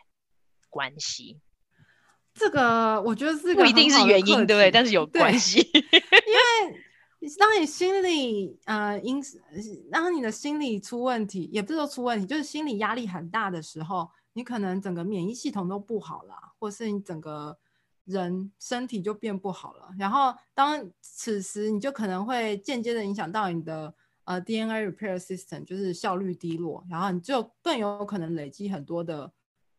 [0.70, 1.42] 关系？
[2.38, 4.72] 这个我觉得是个不一定是原因，对不对？
[4.72, 9.22] 但是有关系， 因为 当你心理呃因
[9.92, 17.58] 当你的心理出问题，也不是说出问题，就是心理压力很大的时候，你可能整个免疫系统都不好了，或是你整个
[18.06, 19.90] 人身体就变不好了。
[19.98, 23.94] 然后当此时，你就可能会间接的影响到你的
[24.26, 29.34] 呃 DNA repair system，就是效率低落，然后你就更有可能累积很多的。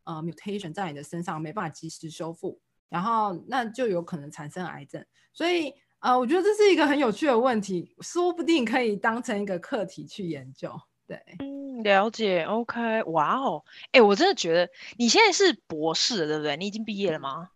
[0.09, 5.05] 呃，mutation 在你的身上没办法及时修复，然后那就有可能产生癌症。
[5.35, 10.73] 所以，呃，我觉得这是一个很有趣的问题，说不定可以当成一个课题去研究。
[11.07, 12.45] 对，嗯，了解。
[12.45, 16.57] OK，哇哦，哎，我真的觉得你现在是博士了，对不对？
[16.57, 17.51] 你已经毕业了吗？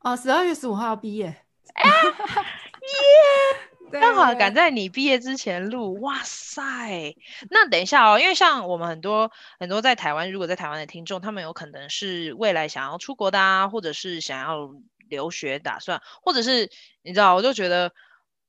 [0.00, 1.26] 哦、呃，十二月十五号要毕业。
[1.26, 1.36] 耶！
[3.92, 7.16] 刚好赶在你毕业之前录，哇塞！
[7.50, 14.70] 那等一下哦，因为像我们很多很多在台湾，如果在台湾的听众，他们有可能是未来想要出国的啊，或者是想要
[15.08, 16.70] 留学打算，或者是
[17.02, 17.92] 你知道，我就觉得，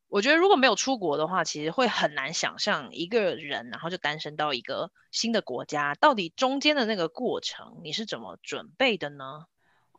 [0.10, 9.46] 我觉得如果没有出国的话，其实会很难想象一个人，然后就单身到一个新的国家，到底中间的那个过程你是怎么准备的呢？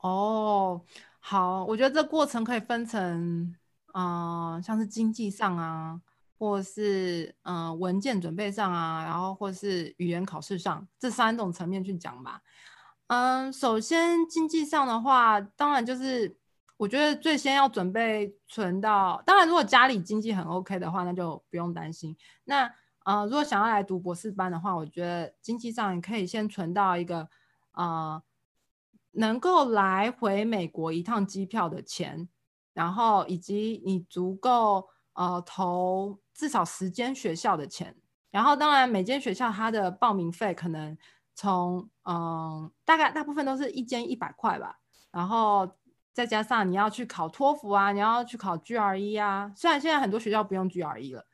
[0.00, 0.82] 哦，
[1.20, 3.54] 好，我觉得这过程可以分成。
[3.94, 6.00] 嗯、像是经济上啊，
[6.38, 12.42] 或是嗯、文件准备上啊，然后或是语言考试上，这三种层面去讲吧。
[13.08, 16.36] 嗯，首先经济上的话，当然就是
[16.76, 22.16] 我觉得最先要准备存到，当然如果家里经济很 OK 的话，那就不用担心。
[22.44, 22.70] 那
[23.04, 27.28] 呃，如果想要来读博士班的话，我觉得经济上你可以先存到一个
[27.72, 28.22] 呃
[29.12, 32.28] 能够来回美国一趟机票的钱。
[32.78, 37.92] 然后以及你足够呃投至少十间学校的钱，
[38.30, 40.96] 然后当然每间学校它的报名费可能
[41.34, 44.78] 从嗯、大概大部分都是一间一百块吧，
[45.10, 45.68] 然后
[46.12, 51.26] 再加上你要去考托福啊，你要去考 GRE 啊，虽然现在很多学校不用 GRE 了，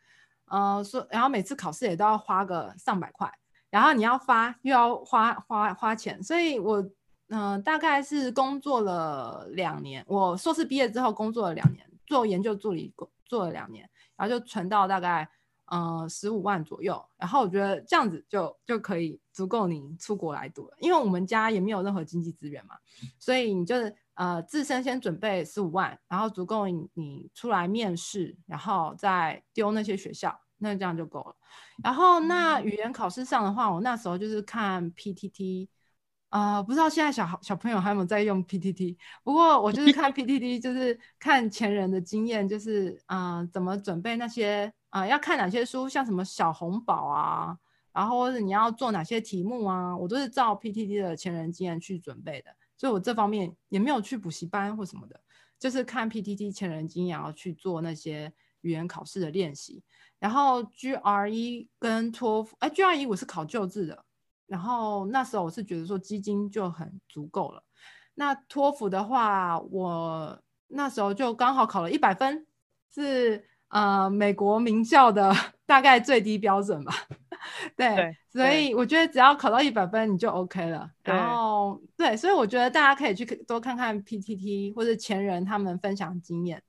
[0.47, 3.31] 嗯、呃，说然后每次考试也都要花个上百块，
[3.69, 6.83] 然后你要发又要花花花钱，所以我。
[7.29, 10.05] 嗯、呃，大概是工作了两年。
[10.07, 15.29] 我硕士毕业之后工作了两年，做研究助理工做了两年，然后就存到大概
[15.67, 17.03] 呃十五万左右。
[17.17, 22.77] 然后我觉得这样子就就可以足够你出国来读了，因为我们家也没有任何经济资源嘛，
[23.19, 31.35] 所以你就是呃自身先准备十五万，然后足够你你出来面试，然后再丢那些学校，那这样就够了。
[31.83, 35.69] 然后那语言考试上的话，我那时候就是看 PTT。
[36.35, 38.97] 啊、不知道现在小孩小朋友还有没有在用 PTT？
[39.23, 47.57] 不过我就是看 PTT，就是看前人的经验，就是啊、怎么准备那些啊、要看哪些书，像什么小红宝啊，
[47.93, 52.51] 然后或者你要做哪些题目啊，我都是照 PTT 的前人经验去准备的。
[52.77, 55.21] 所以我这方面也没有去补习班或什么的，
[55.57, 59.85] 就是看 PTT 前人经验，然后去做那些语言考试的练习。
[60.19, 64.05] 然后 GRE 跟托福，哎，GRE 我是考旧制的。
[64.55, 67.61] 然后那时候我是觉得说基金就很足够了。
[68.15, 72.47] 那托福的话，我那时候就刚好考了一百分，
[72.95, 75.35] 是呃美国名校的
[75.67, 76.95] 大概最低标准吧。
[77.77, 80.89] 对，对，所以我觉得只要考到一百分你就 OK 了。
[81.03, 86.63] 然后对，所以我觉得大家可以去多看看 PTT 或者前人他们分享经验，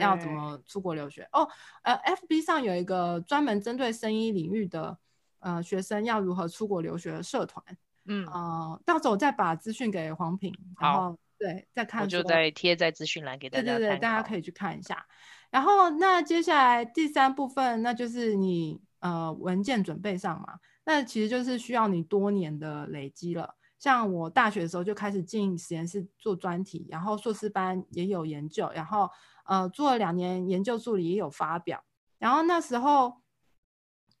[0.00, 1.28] 要怎么出国留学。
[1.30, 1.48] 哦，
[1.84, 4.98] 呃，FB 上有一个专门针对生医领域的
[5.40, 7.64] 呃学生要如何出国留学的社团。
[8.10, 13.64] 嗯呃，到时候我再把资讯给黄平，然后对再看，我就再贴在资讯栏给大家。
[13.64, 15.04] 对对对，大家可以去看一下。
[15.50, 20.54] 然后那接下来第三部分，那就是你呃文件准备上嘛，
[20.86, 23.56] 那其实就是需要你多年的累积了。
[23.78, 29.10] 像我大学的时候就开始进实验室做专题，然后硕士班也有研究，然后
[29.44, 31.84] 呃做了两年研究助理也有发表，
[32.18, 33.20] 然后那时候。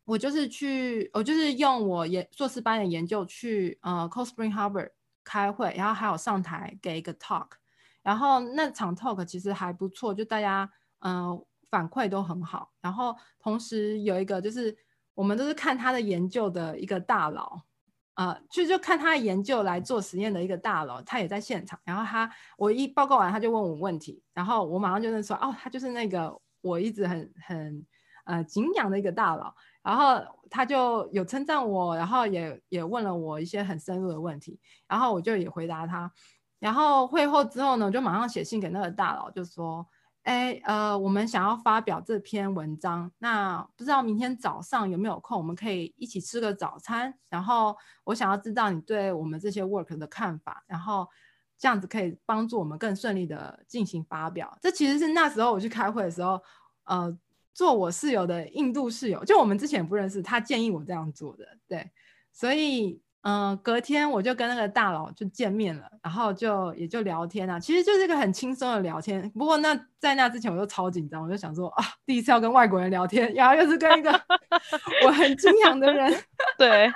[0.08, 4.88] 我就是去，我就是用我研硕士班的研究去呃 Cold Spring Harbor
[5.22, 7.48] 开会，然后还有上台给一个 talk，
[8.02, 14.74] 然后那场 talk 其实还不错，就大家嗯、呃、反馈都很好，然后同时有一个就是
[15.12, 17.60] 我们都是看他的研究的一个大佬，
[18.14, 27.86] 呃，就就看他的研究来做实验的一个大佬，他也在现场，然后他我一报告完他就问我问题，然后我马上就认出哦，他就是那个我一直很很
[28.24, 29.54] 呃敬仰的一个大佬。
[29.88, 36.12] 然后他就有称赞我，然后也也问了我一些很深入的问题，然后我就也回答他。
[36.58, 39.86] 然后会后之后呢，就马上写信给那个大佬，就说
[40.24, 47.14] ：“哎，呃，我们想要发表这篇文章，那不知道明天早上有没有空，我们可以一起吃个早餐。
[47.30, 47.74] 然后
[48.04, 51.08] 我想要知道你对我们这些 work 的看法，然后
[51.56, 54.54] 这样子可以帮助我们更顺利的进行发表。
[54.60, 56.38] 这其实是那时候我去开会的时候，
[56.84, 57.18] 呃。”
[57.54, 61.90] 做我室友的印度室友，就我们之前不认识，他建议我这样做的，对，
[62.32, 69.28] 所以嗯、呃，隔天我就跟那个大佬就见面了，然后就也就聊天啊，其实就是一个很轻松的聊天。
[69.30, 74.10] 不过那在那之前我就超紧张，我就想说啊，第一次要跟外国人聊天，然后又是跟一个
[75.04, 76.12] 我很敬仰的人，
[76.56, 76.88] 对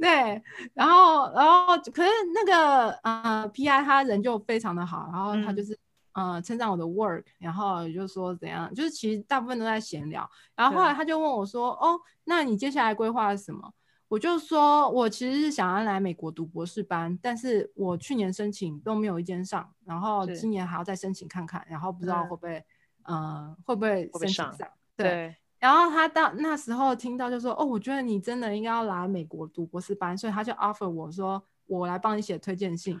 [0.00, 0.40] 对，
[0.74, 5.76] 然后然后可是那个呃 PI 他人就非常的好，然后他就是。
[6.14, 10.28] 嗯嗯，称赞我的 work，然后也就是说怎样，就是其实大部分都在闲聊。
[10.54, 13.72] 然后后来他就问我说：“哦，那你接下来规划是什么？”
[14.06, 22.64] 我就说：“我其实是想要来美国读博士班，但是我去年申请都没有一间上，然后今年还要再申请看看，然后不知道会不会，
[23.08, 24.68] 嗯、呃，会不会申请上？
[24.96, 32.96] 对”然后他到那时候听到就说：“哦，我觉得你真的应该要来美国读博士班，所以他就 offer 我说，我来帮你写推荐信。”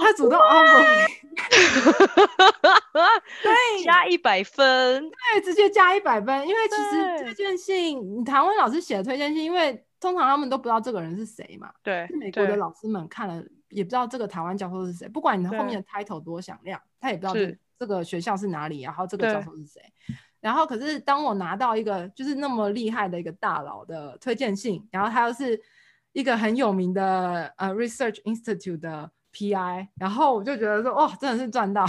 [0.00, 1.06] 他主动 offer，
[3.42, 6.46] 对，加一百分，对，直接加一百分。
[6.46, 11.70] 因为其实推荐信，台湾老师写的推荐信，因为通常他们都不知道这个人是谁嘛。
[11.82, 15.08] 对，美国的老师们看了也不知道这个台湾教授是谁。
[15.08, 19.82] 不管你的后面的 title 多响亮，他也不知道这这个学校是哪里，然后这个教授是谁。
[20.40, 25.60] 然后可是当我拿到一个就是那么厉害的一个大佬的推荐信，然后他又是
[26.12, 29.10] 一个很有名的呃 research institute 的。
[29.38, 31.86] P.I.，然后我就觉得说，哇，真的是赚到！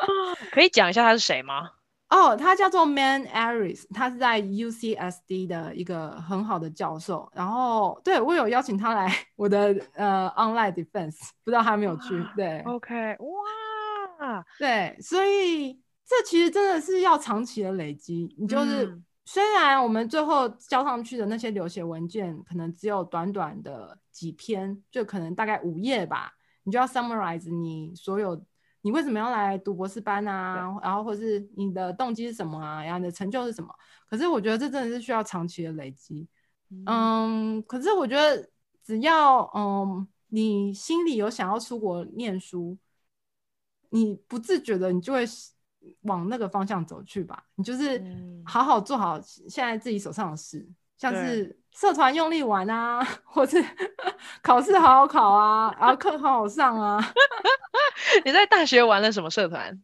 [0.50, 1.70] 可以讲一下他是谁吗？
[2.08, 7.30] 哦，他叫做 Man Aris，他是在 U.C.S.D 的一个很好的教授。
[7.34, 12.24] 然后，对，我有邀请他来我的呃 Online Defense，不知道他有没有去？
[12.34, 15.74] 对，OK，哇，对，所以
[16.06, 18.34] 这其实真的是要长期的累积。
[18.38, 26.32] 你就是、嗯、虽然我们最后交上去的那些留学文件可能只有短短的几篇，就可能大概五页吧。
[26.66, 28.44] 你就要 summarize 你所有，
[28.80, 30.76] 你为什么要来读博士班啊？
[30.82, 32.82] 然后或是你的动机是什么啊？
[32.82, 33.72] 然后你的成就是什么？
[34.10, 36.26] 可是我觉得这真的是需要长期的累积。
[36.70, 38.50] 嗯，嗯，可是我觉得
[38.82, 42.76] 只要嗯你心里有想要出国念书，
[43.90, 45.24] 你不自觉的你就会
[46.00, 47.44] 往那个方向走去吧。
[47.54, 48.02] 你就是
[48.44, 51.56] 好好做好现在自己手上的事，像是。
[51.78, 53.62] 社团用力玩啊， 或是
[54.42, 56.98] 考试好好考啊，然后课好好上啊。
[58.24, 59.78] 你在大学玩了什么社团？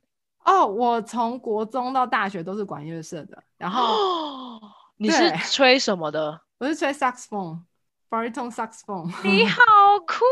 [0.45, 3.43] 哦，我从国中到大学都是管乐社的。
[3.59, 4.61] 然后、哦、
[4.97, 6.40] 你是吹什么的？
[6.59, 9.12] 我是吹 saxophone，baritone saxophone。
[9.22, 9.61] 你好
[10.07, 10.24] 酷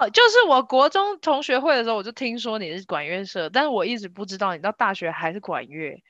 [0.00, 0.10] 哦！
[0.10, 6.02] 就是我国中同学会的时候，我就听说你是管乐社，但是我一直不知道你到大学还是管乐。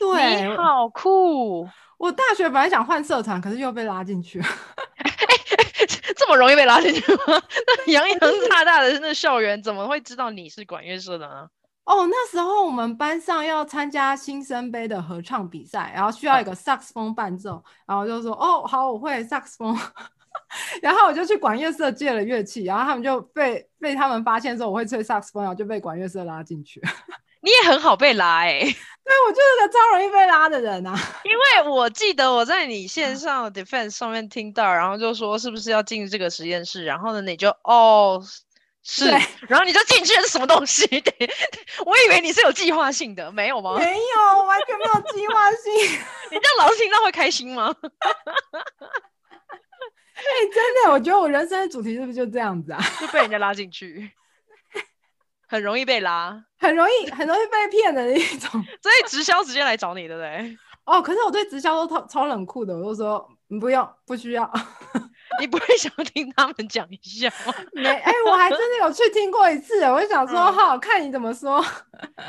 [0.00, 1.68] 对，你好酷。
[1.98, 4.46] 我大学本来想换社团，可是又被拉进去了。
[6.16, 7.22] 这么容易被拉进去吗？
[7.86, 8.18] 那洋洋
[8.48, 11.48] 大大的那校园，怎么会知道你是管乐社的呢？
[11.84, 19.76] 哦，那时候我们班上要参加新生杯的合唱比赛，然后需要一个萨克斯风伴奏，然后就说：“哦，好，我会萨克斯风。
[20.80, 26.80] ”然后我就去管乐社借了乐器，然后他们就被被他们发现说我会吹萨克斯风，然后就被管乐社拉进去。
[27.44, 30.98] 你也很好被拉哎、欸，对，我就是个超容易被拉的人啊。
[31.24, 38.18] 因为我记得我在你线上 defense 上面听到，然后就说是不是要进这个实验室，然后呢你就哦
[38.82, 39.10] 是，
[39.46, 40.86] 然后你就进去了是什么东西？
[40.88, 41.30] 对，
[41.84, 43.76] 我以为你是有计划性的，没有吗？
[43.78, 45.70] 没有，完全没有计划性。
[46.30, 47.74] 你这样老师听到会开心吗？
[50.14, 52.80] 哎、欸，真的，我觉得我人生的主题是不是就这样子啊？
[52.98, 54.10] 就被人家拉进去。
[55.48, 58.50] 很容易被拉，很容易很容易被骗的那一种，
[58.82, 60.56] 所以直销直接来找你，对不对？
[60.84, 64.50] 哦，可是我对直销都超超冷酷的，我都说你不用，不需要。
[65.40, 67.54] 你不会想听他们讲一下吗？
[67.72, 71.64] 没，哎、欸，我还真的有去听过一次，我就想说，好好看你怎么说。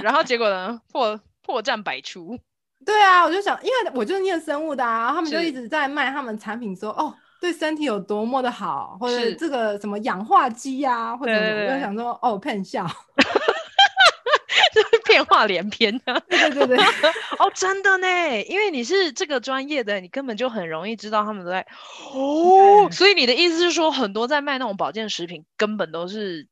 [0.02, 2.40] 然后结果呢，破破绽百出。
[2.86, 7.16] 对啊，我就想，因为我就是念生物的啊，他们就一直在卖他们产品说，说哦。
[7.42, 12.86] 对身体有多么的好，或者这个什么氧化机啊，或者我就想说哦，骗笑，
[14.74, 16.86] 就是变化连篇的，对对对对，
[17.38, 18.08] 哦，真的呢，
[18.44, 21.66] 因为你是这个专业的，你根本就很容易知道他们都在
[22.14, 26.48] 哦，所以你的意思是说，很多在卖那种保健食品根本都是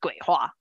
[0.00, 0.54] 鬼话，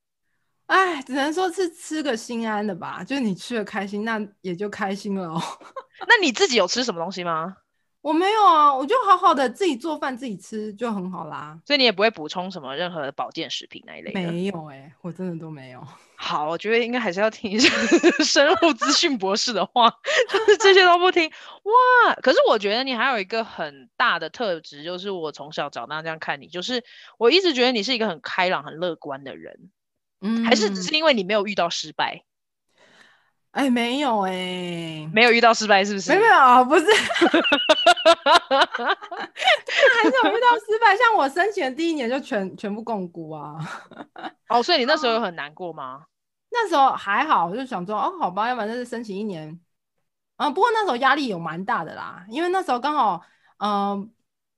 [0.68, 5.42] 哎，只能说是吃个心安的吧，就是你吃了开心，那也就开心了哦。
[6.08, 7.58] 那你自己有吃什么东西吗？
[8.04, 11.58] 我没有啊，我就好好的自己做饭自己吃就很好啦。
[11.66, 14.20] 所以你也不会补充什么任何的保健食品那一类的？
[14.20, 15.82] 没有哎、欸，我真的都没有。
[16.16, 17.70] 好，我觉得应该还是要听一下
[18.24, 19.90] 生物资讯博士的话，
[20.30, 22.14] 就 是这些都不听哇。
[22.22, 26.84] 可是我觉得你还有一个很大的特质，就是我从小长大这样看你，就是
[27.18, 29.72] 我一直觉得你是一个很开朗、很乐观的人。
[30.20, 32.24] 嗯，还是只是因为你没有遇到失败？
[33.54, 36.12] 哎，没有哎、欸，没有遇到失败是不是？
[36.12, 37.24] 没有，不是， 还
[40.04, 40.96] 是有遇到失败。
[40.98, 43.58] 像我申请的第一年就全全部共估啊。
[44.50, 46.04] 哦，所以你那时候有很难过吗？
[46.52, 49.60] 那时候还好，我就想说，哦，好吧，要不然就是申请一年。
[50.38, 53.22] 嗯，不过那时候压力有蛮大的啦，因为那时候刚好，
[53.58, 54.12] 嗯。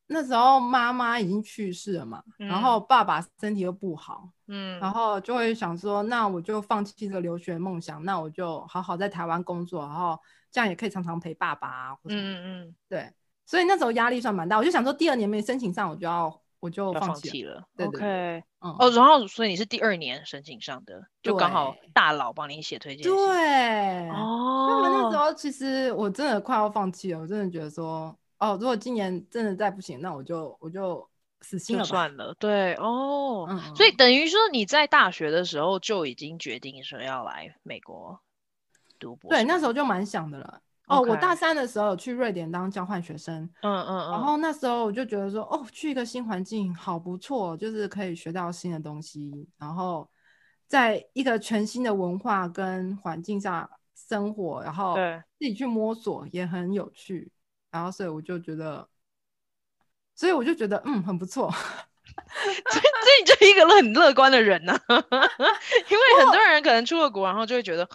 [0.07, 10.19] 那时候妈妈已经去世了嘛，嗯、然后爸爸身体又不好，嗯，然后就会想说，那我就放弃这个留学梦想，那我就好好在台湾工作，然后
[10.51, 11.97] 这样也可以常常陪爸爸啊。
[12.05, 13.11] 嗯嗯，对，
[13.45, 17.63] 所以那时候压力算蛮大，我就想说第二年没申请上，我就要我就放弃了。
[17.75, 23.13] 对对对 OK，嗯，哦，然后所以你是第二年申请上的，就刚好大佬帮你写推荐信。
[23.13, 28.17] 对，哦，因为那时候其实我真的快要放弃了，我真的觉得说。
[28.37, 31.09] 哦，如果今年真的再不行，那我就我就
[31.45, 32.33] 死心了算了。
[32.39, 38.19] 对哦，嗯、所以等于说你在大学的时候就已经决定说要来美国
[38.97, 39.29] 读博。
[39.29, 40.61] 对，那时候就蛮想的了。
[40.87, 43.43] 哦，我大三的时候有去瑞典当交换学生。
[43.61, 44.11] 嗯嗯嗯。
[44.11, 50.09] 然后那时候我就觉得说，哦，去一个新环境好不错，就是可以学到新的东西，然后
[50.67, 54.95] 在一个全新的文化跟环境下生活，然后
[55.39, 57.31] 自己去摸索也很有趣。
[57.71, 58.87] 然后，所以我就觉得，
[60.15, 61.51] 所以我就觉得，嗯，很不错。
[62.71, 64.79] 所以你就一个很乐观的人呢、啊，
[65.89, 67.87] 因为很多人可能出了国，然后就会觉得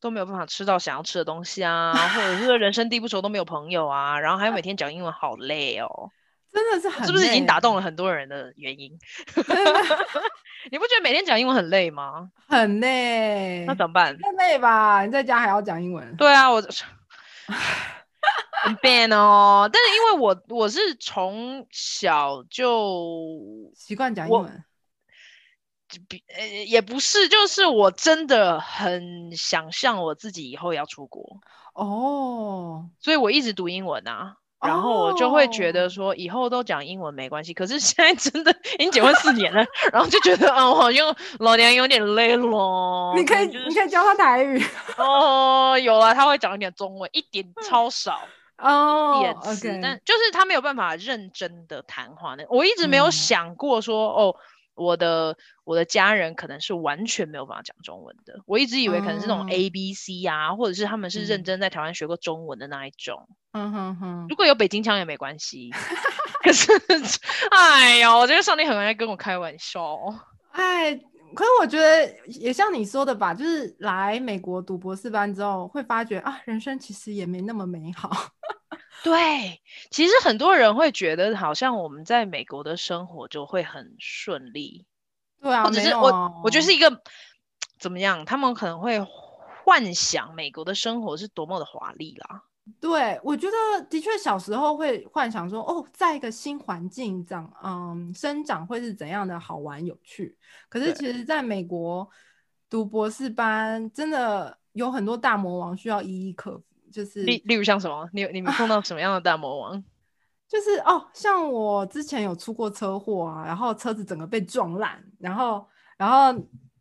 [0.00, 6.10] 都没有办法吃到想要吃的东西啊，或者是人生地不熟都没有朋友啊，然后还有每天讲英文，好累哦。
[6.52, 8.98] 真的是很累，是不是已经打动了很多人的原因？
[10.70, 12.28] 你不觉得每天讲英文很累吗？
[12.48, 13.64] 很累。
[13.66, 14.18] 那怎么办？
[14.18, 15.04] 太累吧？
[15.04, 16.16] 你在家还要讲英文？
[16.16, 16.60] 对啊，我。
[18.52, 24.64] 很变哦，但是因为我我是从小就习惯讲英文，
[26.08, 31.40] 比呃也不是，就是我真的很想象我自己以后要出国
[31.74, 37.54] 哦，所以我一直读英文啊，然后我就会觉得说以后都讲英文没关系。
[37.54, 43.14] 可是现在真的已经结婚四年了，然后就觉得啊，我好像老娘有点累了。
[43.16, 44.62] 你可以、就是、你可以教他台语
[44.98, 48.20] 哦，有了，他会讲一点中文，一点超少。
[48.60, 49.80] 哦，也词，okay.
[49.82, 52.34] 但就是他没有办法认真的谈话。
[52.36, 54.36] 那我一直没有想过说，嗯、哦，
[54.74, 58.40] 我的我的家人可能是完全没有办法讲中文的。
[58.46, 63.28] 我一直以为可能是那种 A B C 啊，嗯、或者是他们是认真在台湾学过中文的那一种。
[63.52, 65.70] 嗯哼哼，如果有北京腔也没关系。
[66.42, 66.72] 可是，
[67.50, 69.98] 哎呀，我觉得上帝很爱跟我开玩笑。
[70.52, 70.94] 哎，
[71.34, 78.10] 可是我觉得也像你说的吧，就是来美国读博士班之后，会发觉啊，人生其实也没那么美好。
[79.02, 84.86] 对，其实很多人会觉得，好像我们在美国的生活就会很顺利。
[85.40, 87.02] 对啊，或者是我，我觉得是一个
[87.78, 88.24] 怎么样？
[88.24, 89.00] 他们可能会
[89.64, 92.42] 幻想美国的生活是多么的华丽啦。
[92.78, 100.36] 对，我觉得的确小时候会幻想说，哦，在一个新环境长，嗯，生长会是怎样的好玩有趣。
[100.68, 102.08] 可是其实在美国
[102.68, 106.64] 读博士班，真的有很多大魔王需要一一克服。
[106.92, 109.84] 就是例例如像什么，你你们碰到什么样的大魔王？
[110.48, 115.66] 就是哦，像我之前有出过车祸啊，然后车子整个被撞烂，然后
[115.96, 116.32] 然后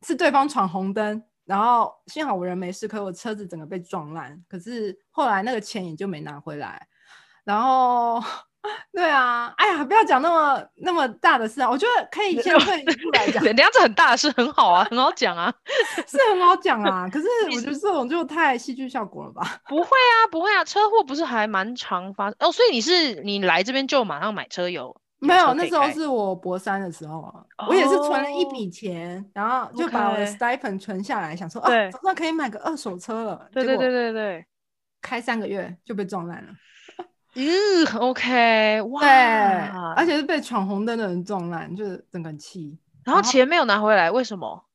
[0.01, 6.87] 是对方闯红灯，然后幸好我人没事，可是我车子整个被撞烂，可是后来那个钱也就没拿回来，
[7.43, 8.21] 然后。
[8.91, 11.69] 对啊，哎呀，不要讲那么那么大的事啊！
[11.69, 15.53] 我觉得可以先退一步来讲， 人家这很大的事，很好啊，很好讲啊，
[16.07, 17.07] 是很好讲啊。
[17.09, 19.57] 可是我觉得这种就太戏剧效果了吧？
[19.69, 22.51] 不会啊，不会啊，车祸不是还蛮常发生哦？
[22.51, 24.95] 所以你是你来这边就马上买车有？
[25.21, 27.21] 有没有，那时候是我博三的时候，
[27.57, 33.47] 啊、我也是存了一笔钱，然后就把我的 stipend 存下来，想说对啊，总算可以买个二手车了。
[33.51, 34.45] 对对对对对，
[35.01, 36.49] 开三个月就被撞烂了。
[37.35, 39.09] 嗯，OK，哇，对，
[39.95, 42.77] 而且是被闯红灯的人撞烂，就是整个气。
[43.03, 44.65] 然后钱没有拿回来，为什么？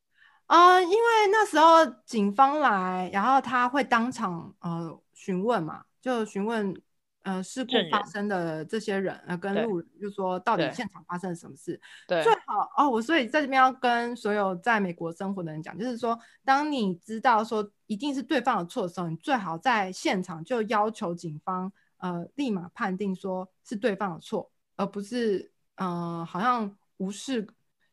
[0.47, 0.97] 啊、呃，因为
[1.33, 6.75] 那时候警方来，然后他会当场呃询问嘛，就询问
[7.23, 11.81] 呃事故发生的这些人，呃跟路人，就说到底现场发生了什么事。
[12.07, 21.73] 对，最好哦，我所以在这边要跟所有在美国生活的人讲，就是说，当你知道说一定是对方的错的时候，你最好在现场就要求警方。
[21.99, 27.47] 呃，立马判定说是对方的错，而不是呃，好像无视，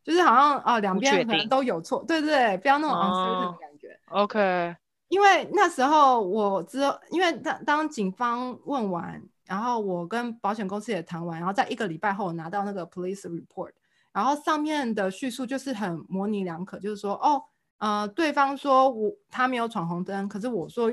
[0.04, 4.00] 就是好像啊，两边可能都有错，对对对，不要那种 uncertain 的感觉。
[4.08, 4.76] Oh, OK，
[5.08, 13.72] 因为那时候我知道，因为当当警方问完，然后我跟保险公司也谈完，然后在一个礼拜后拿到那个 police report，
[14.12, 17.44] 然后上面的叙述就是很模棱两可，就是说哦，
[17.78, 20.92] 呃，对方说我他没有闯红灯，可是我说。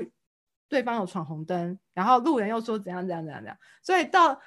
[0.69, 4.39] 对方有闯红灯，然后路人又说怎样怎样怎样怎样，所以到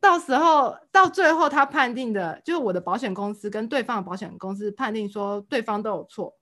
[0.00, 6.36] 到时候到最后他判定的，就是我的保险公司跟对方的保险公司判定说对方都有错，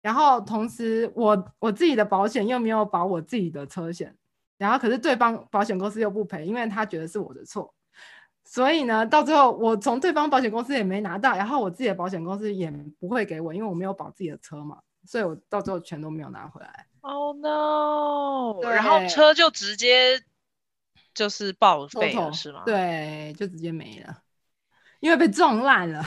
[0.00, 4.16] 然后同时我我自己的保险又没有保我自己的车险，
[4.58, 7.74] 然后可是对方保险公司又不赔，因为他觉得是我的错，
[8.44, 16.86] 所以呢，到最后我从对方保险公司也没拿到，然后我自己的保险公司也不会给我，因为我没有保自己的车嘛，所以我到最后全都没有拿回来。
[17.02, 18.60] Oh no！
[18.62, 20.22] 然后车就直接
[21.14, 22.62] 就是报废了，是吗？
[22.64, 24.22] 对，就直接没了，
[25.00, 26.04] 因为被撞烂了。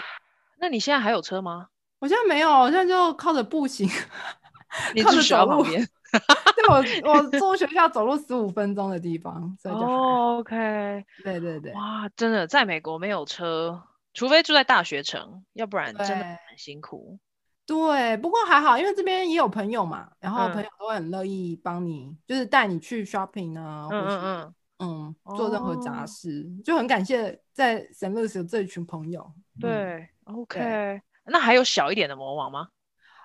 [0.60, 1.68] 那你现在还有车吗？
[1.98, 3.88] 我现在没有，我现在就靠着步行，
[4.94, 5.88] 你住学校旁边。
[6.12, 9.80] 对，我我住学校走路十五分钟的地方，所以就。
[9.80, 11.04] Oh, OK。
[11.24, 11.72] 对对对。
[11.72, 13.82] 哇，真的，在美国没有车，
[14.12, 17.18] 除非住在大学城，要不然真的很辛苦。
[17.66, 29.32] 对，不过还好，因为这边也有朋友嘛，然后朋友都很乐意帮你，嗯、就是带你去 shopping 啊，或者嗯，嗯，嗯做任何杂事，哦、就很感谢在 Saint Louis 有这一群朋友。
[29.58, 32.68] 对、嗯、，OK，对那还有小一点的魔王吗？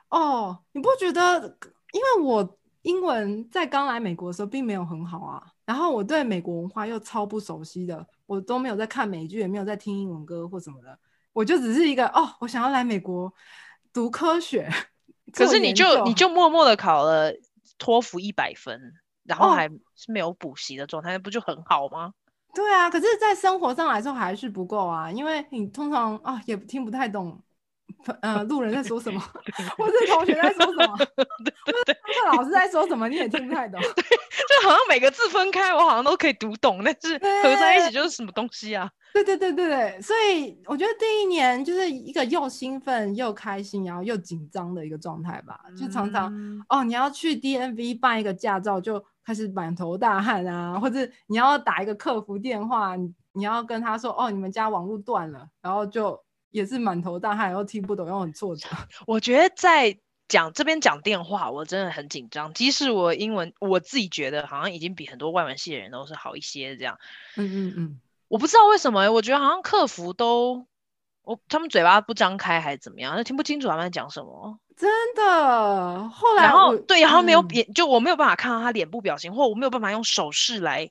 [0.09, 1.57] 哦，你不觉得？
[1.91, 10.97] 因为我英文在刚来美国的时候并没有很好啊，然后我对美国文化又超不熟悉的，我都没有在看美剧，也没有在听英文歌或什么的，
[11.33, 13.33] 我就只是一个哦，我想要来美国。
[13.93, 14.69] 读科学，
[15.33, 17.33] 可是你就你就默默的考了
[17.77, 22.13] 托福一百分，然后还是没有补习的状态，哦、不就很好吗？
[22.53, 27.39] 对啊，可是，在生活上来说还是不够啊，因为你通常啊也听不太懂，
[28.21, 29.19] 呃，路人在说什么，
[29.77, 31.95] 或是同学在说什么，或者
[32.33, 33.79] 老师在说什么，你也听不太懂。
[33.79, 37.13] 对，就好像每个字分开，我好像都可以读懂，但是
[37.43, 38.89] 合在一起就是什么东西啊？
[39.11, 45.59] 对对对对对，所以我觉得第一年就是一个又兴奋又开心，然后又紧张的一个状态吧。
[45.77, 58.69] 就常常、嗯、哦，你要去 DMV 办一个驾照，就开始满头大汗啊，或者你要打一个客服电话，你你要跟他说哦，你们家网络断了，然后就也是满头大汗，又听不懂，又很挫折。
[59.07, 59.97] 我觉得在
[60.27, 62.53] 讲这边讲电话，我真的很紧张。
[62.53, 66.99] 即使我英文我自己觉得好像已经比很多外文系的人都是好一些这样。
[67.35, 67.99] 嗯嗯嗯。
[68.29, 70.65] 我不知道为什么，我觉得好像客服都，
[71.23, 74.57] 我他们嘴巴不张开还是怎么样，就听不清楚他们在讲什么。
[74.77, 80.87] 真的，后来然后对，然后没有脸，嗯、就我没有办法看到他脸部表情，或我没有办法用手势来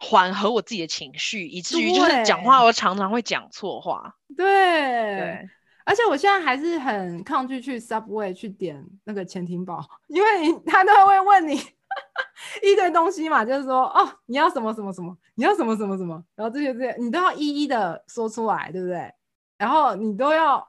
[0.00, 4.16] 缓和我自己的情绪，以至于就是讲话我常常会讲错话。
[4.36, 5.48] 对，对，
[5.84, 10.28] 而且我现在还是很抗拒去 Subway 去点那个潜艇堡，因为
[10.66, 11.75] 他都会问你。
[12.62, 19.12] 一堆东西嘛，就是说哦，你要什么什么什么，你要什么什么什么，然后这些这些你都要一一的说出来，对不对？
[19.58, 20.68] 然后你都要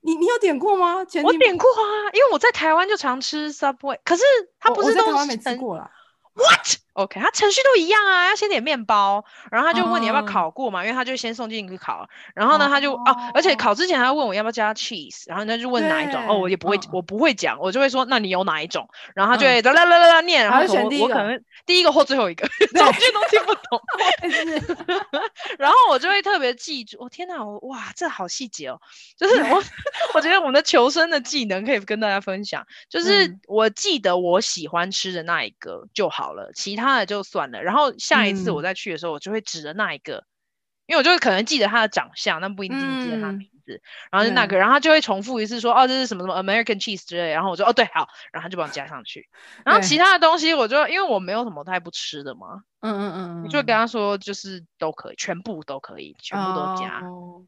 [0.00, 1.04] 你你有点过吗？
[1.04, 4.22] 前我点过啊，因为我在台湾就常吃 Subway，可是
[4.58, 5.90] 它不是都我在台湾没吃过啦。
[6.32, 13.74] What？OK，、okay, 他程序都一样啊，要先点面包，然后他就问你要不要烤过嘛，uh, 因为他就先送进去烤，然后呢，uh, 他就哦、啊，而且烤。
[13.74, 23.80] 之前还要问我要不要加 cheese，然后他就问哪一种，哦，我也不会，uh, 我不会讲，我就会说那你有哪一种，然后他就会啦啦啦啦念，然后我我可能第一个或最后一个， 中间都听不懂，
[25.58, 28.80] 然后我就会特别记住，我、哦、天哪，我哇，这好细节哦，
[29.18, 29.62] 就是我
[30.14, 36.20] 我觉得我们的求生的技能可以跟大家分享，就是我记得我喜欢吃的那一个就好。
[36.20, 37.62] 好了，其他的就算了。
[37.62, 40.24] 然后下一次我再去的时候，嗯、我就会指着那一个，
[40.86, 43.74] 因为我就会可能记得他的长相，但不一定记得他名字。
[43.74, 49.28] 嗯、然后就那个，然后他就会重复一次说：“哦，这是什么什么 American cheese 之类。”然后我说：“哦，对，好。”然后他就帮我加上去。
[49.64, 57.00] 然后其他的东西，我就因为我没有什么太不吃的嘛，嗯嗯嗯，我就跟他说，就是都可以，全部都可以，全部都加。
[57.02, 57.44] 哦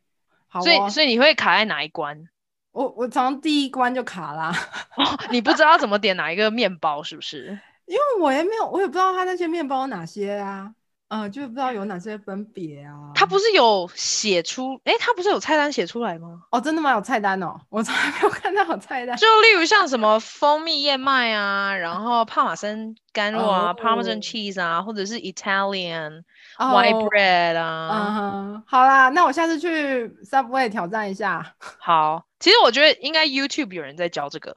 [0.47, 2.28] 好哦，所以所以你会卡在哪一关？
[2.70, 4.55] 我我从第一关就卡啦。
[4.97, 7.59] 哦，你不知道怎么点哪一个面包是不是？
[7.87, 10.72] 因为我也没有，我也不知道他那些面包有哪些啊，
[11.09, 13.11] 嗯，就不知道有哪些分别啊。
[13.14, 16.43] 他不是有写出，哎，他不是有菜单写出来吗？
[16.51, 16.93] 哦，真的吗？
[16.93, 19.16] 有菜单哦，我从来没有看到有菜单。
[19.16, 26.22] 就例如像什么蜂蜜燕麦啊，然后帕玛森干酪啊、oh.，Parmesan cheese 啊，或者是 Italian
[26.57, 27.91] white bread 啊。
[27.93, 31.55] 嗯哼，好啦，那我下次去 Subway 挑战一下。
[31.78, 34.55] 好，其实我觉得应该 YouTube 有人在教这个。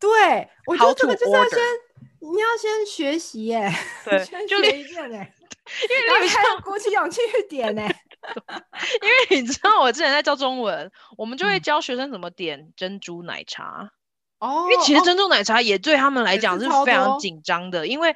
[0.00, 1.58] 对，我觉得这个就是要先。
[2.20, 3.72] 你要先学习耶，
[4.04, 5.32] 对， 先学一遍耶，
[6.08, 7.82] 因为你还要鼓起勇气去点呢。
[9.02, 13.90] 因为你知道，我之前在教中文，我们就会教学生怎么点珍珠奶茶。
[14.40, 18.14] 哦、嗯，因为其实珍珠奶茶也对他们来讲是非常紧张的，因为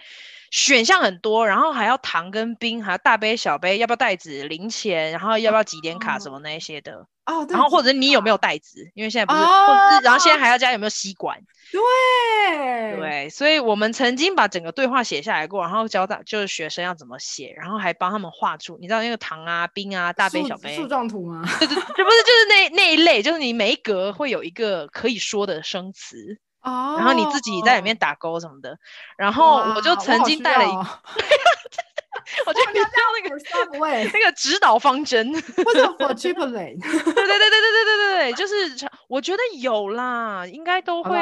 [0.50, 7.06] 选项很多，然后还要糖跟冰，还要大杯小杯，要不要袋子、零钱，然后要不要几点卡什么那些的。
[7.24, 8.90] 哦，然后或者你有没有袋子？
[8.94, 11.38] 因为现在不是，哦、或者是然后现在还要加有没有吸管。
[11.70, 21.42] 对对，所以我们曾经把整个对话写下来过，然后教大就是学生要怎么写，然后还帮他们画出，你知道那个糖啊、冰啊、大杯小杯树状图吗？
[21.58, 28.76] 对对，这不是就是那那一类，就是你每一格会有一个可以说的生词哦，然后你自己在里面打勾什么的，
[29.16, 30.86] 然后我就曾经带了一个。
[32.46, 32.84] 我觉得你要
[33.22, 41.16] 那个 Subway 那个指导方针，或者 for Chipotle 对对对对对对对对，就是我觉得有啦，应该都会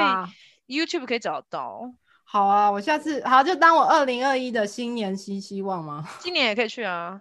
[0.67, 1.83] YouTube 可以找到。
[2.25, 6.09] 好啊，我下次好就当我二零二一的新年新希望吗？
[6.21, 7.21] 今年也可以去啊。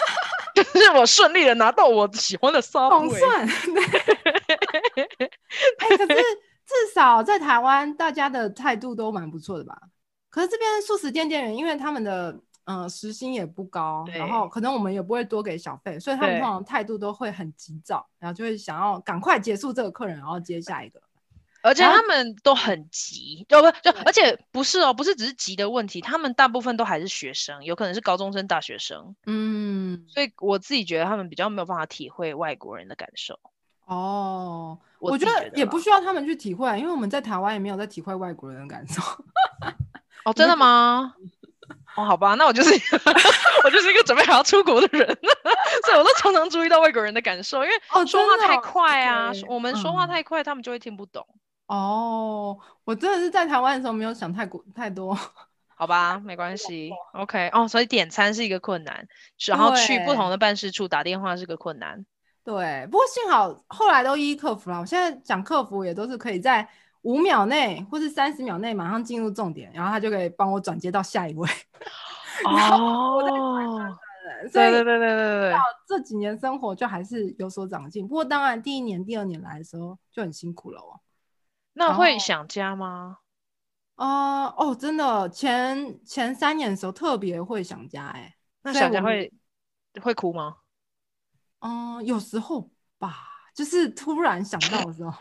[0.63, 2.89] 就是我顺利的拿到我喜欢的 Subway。
[2.89, 3.47] 总算。
[5.77, 6.21] 哎，可是
[6.65, 9.77] 至少在台湾，大家的态度都蛮不错的吧？
[10.29, 12.31] 可是这边素食店店员，因为他们的
[12.65, 21.01] 嗯、呃、时薪也不高，然后可能我们也不会多给小费，所以他们通常态度都会很急躁，然后就会想要赶快结束这个客人，然后接下一个。
[21.63, 29.15] 而且他们都很急，就不就而且不是哦，不是只是急的问题，他们大部分都还是学生，有可能是高中生、大学生。
[29.25, 33.39] 嗯，所以我自己觉得他们比较没有办法体会外国人的感受。
[33.85, 39.01] 哦，我觉得也不需要他们去体会，因为我们在台湾也没有在体会外国人的感受。
[40.23, 41.13] 哦， 真的吗？
[41.95, 42.69] 哦，好吧，那我就是
[43.63, 45.05] 我就是一个准备好要出国的人，
[45.85, 51.25] 所以我都常常注意到外国人的感受，因为说话太快啊，哦、我们说话太快，嗯、他们就会听不懂。
[51.71, 55.17] 哦，我真的是在台湾的时候没有想太过太多，
[55.73, 57.49] 好吧，没关系，OK。
[57.53, 59.07] 哦，所以点餐是一个困难，
[59.47, 62.05] 然后去不同的办事处打电话是个困难。
[62.43, 64.81] 对，不过幸好后来都一一克服了。
[64.81, 66.67] 我现在讲客服也都是可以在
[67.03, 71.47] 五秒内或是三十秒内马上进入重点，然后他就可以帮我转接到下一位。
[72.43, 73.23] 哦，
[74.51, 75.53] 对对对对对对，
[75.87, 78.05] 这几年生活就还是有所长进。
[78.05, 80.99] 不过当然第一年、第二年来的时候就很辛苦了哦。
[81.73, 83.17] 那会想家吗？
[83.95, 88.35] 啊、呃、哦，真的，前前三年的时候特别会想家哎、欸。
[88.63, 89.31] 那想家会
[90.01, 90.57] 会哭吗？
[91.59, 95.13] 嗯、呃，有时候吧，就是突然想到的时候，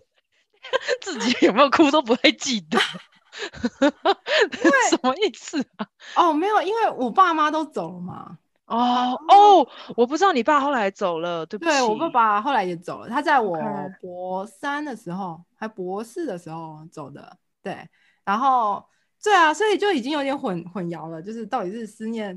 [1.00, 2.78] 自己有没有哭都不会记得。
[4.90, 5.86] 什么意思啊？
[6.16, 8.38] 哦，没有，因为我爸妈都走了嘛。
[8.70, 11.70] 哦哦，我不知道你爸后来走了，对不起。
[11.70, 13.58] 对，我爸爸后来也走了，他在我
[14.00, 17.36] 博三的时候.还博士的时候走的。
[17.62, 17.86] 对，
[18.24, 18.82] 然后
[19.22, 22.34] 对啊，所以就已经有点混混淆了，就是到底是思念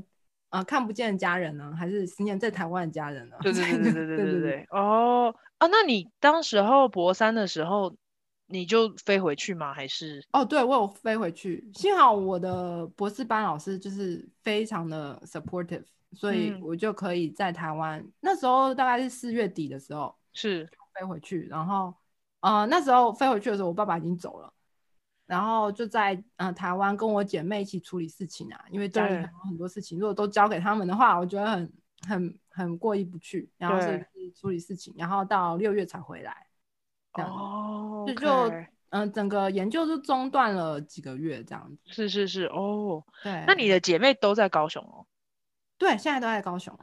[0.50, 3.36] 啊、呃、看不见的家人呢，还是思念在台湾的家人呢？
[3.40, 4.66] 对对对对对对对对。
[4.70, 7.94] 哦啊，那你当时候博三的时候，
[8.46, 9.72] 你就飞回去吗？
[9.72, 10.22] 还是？
[10.32, 15.84] 哦，对，我有飞回去，幸好我的博士班老师就是非常的 supportive。
[16.14, 20.68] 所以我就可以在台湾，嗯、那时候大概是四月底的时候，是。
[20.94, 21.92] 飞回去，然后，
[22.38, 24.52] 呃，那时候飞回去的时候，我爸爸已经走了，
[25.26, 31.72] 然后就在呃台湾跟我姐妹一起处理事情啊，因为家里很多很多事情，如果都交给他们的话，我觉得很
[32.06, 34.06] 很很过意不去，然后是
[34.36, 36.46] 处理事情，然后到六月才回来，
[37.12, 45.04] 这样哦，就就嗯、呃，整个研究就中断了几个月这样子，是是是，哦，对，那你的姐妹都在高雄哦？
[45.78, 46.76] 对，现在都在高雄。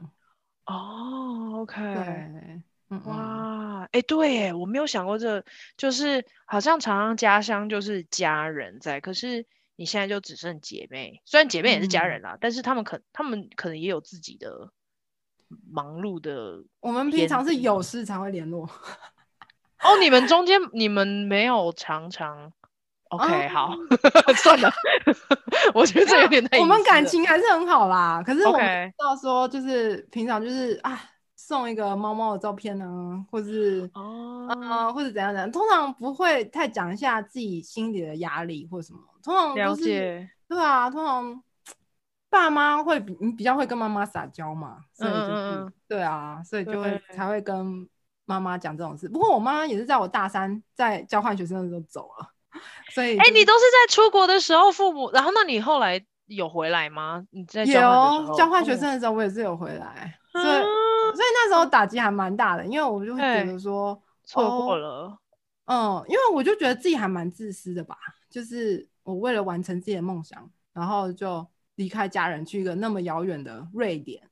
[0.66, 5.44] 哦，OK，对，嗯，哇，哎，对，哎，我没有想过这，
[5.76, 14.70] 就是好像常常家乡就是家人在，可是你现在就只剩姐妹，虽然姐妹也是家人啦，嗯、但是他们可他们可能也有自己的
[15.70, 16.62] 忙碌的。
[16.80, 18.68] 我们平常是有事才会联络。
[19.80, 22.52] 哦，你们中间你们没有常常。
[23.12, 23.74] OK，、嗯、好，
[24.42, 24.72] 算了，
[25.74, 26.58] 我觉得这有点太……
[26.58, 28.22] 我们感情还是很好啦。
[28.24, 30.98] 可是我们知道说，就是平常就是啊，
[31.36, 39.00] 送一个猫猫的照片呢、啊，或是哦，啊、呃，或者怎样怎样，通常不会太讲一下自己心里的压力或什么。
[39.22, 40.28] 通常都是，了。
[40.48, 41.42] 对啊，通常
[42.30, 47.86] 爸妈会比你比较会跟妈妈撒娇嘛，所以就是对啊，所以就会才会跟
[48.24, 49.06] 妈妈讲这种事。
[49.06, 52.31] 不过我妈妈也是在我大三在交换学生的时候走了。
[52.94, 57.24] 所以，哎、欸，你都是在出国的时候父母，然后那你后来有回来吗？
[57.30, 60.66] 你在交换学生的时候，我也是有回来，哦、所以、嗯、
[61.14, 65.16] 所以那时候打击还蛮大的，因为我就会觉得说错过了，
[65.64, 67.96] 嗯，因为我就觉得自己还蛮自私的吧，
[68.28, 71.46] 就是我为了完成自己的梦想，然后就
[71.76, 74.22] 离开家人去一个那么遥远的瑞典，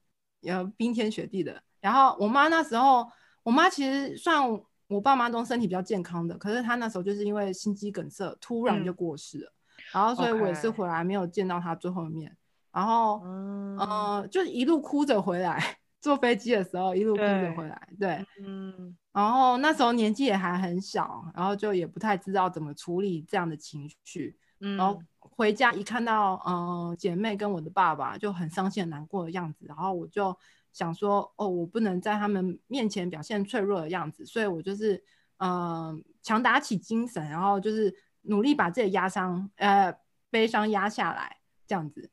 [0.43, 3.07] 然后冰天雪地的，然后我妈那时候，
[3.43, 4.61] 我妈其实算。
[4.91, 12.37] 我爸妈都身体比较健康的，可是他那时候就是因为心肌梗塞突然就过世了，嗯、然后所以我也是回来没有见到他最后一面.
[12.73, 15.63] 然后嗯、呃、就一路哭着回来，
[16.03, 30.37] 坐飞机的时候一路哭着回来，对，对嗯，然后那时候年纪也还很小，然后就也不太知道怎么处理这样的情绪，嗯、然后回家一看到嗯、呃、姐妹跟我的爸爸就很伤心很难过的样子，然后我就。
[30.73, 34.95] 想说哦，我不能在他们面前表现脆弱的样子，所以我就是
[35.39, 39.93] 嗯、呃、强打起精神，然后就是努力把自己的压伤呃
[40.31, 42.09] 悲伤压下来这样子，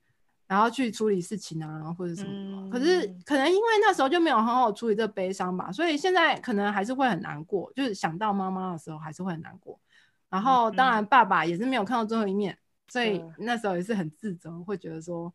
[0.48, 2.30] 然后去处理事情啊或者什么。
[2.32, 9.80] 嗯、可是可能因为那时候就没有好好处理这悲伤吧，所以现在可能还是会很难过，就是想到妈妈的时候还是会很难过。
[10.30, 15.32] 然后当然爸爸也是没有看到最后一面，嗯、所以那时候也是很自责，会觉得说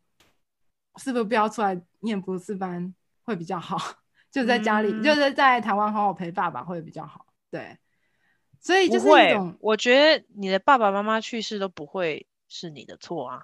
[0.97, 2.93] 是不是不要出来念博士班。
[3.23, 3.77] 会比较好，
[4.31, 7.25] 就在家里，嗯、就是在台湾好好陪爸爸会比较好。
[7.49, 7.77] 对，
[8.59, 13.43] 所以就是一种，我觉得你的爸爸妈妈去世都不会是你的错啊。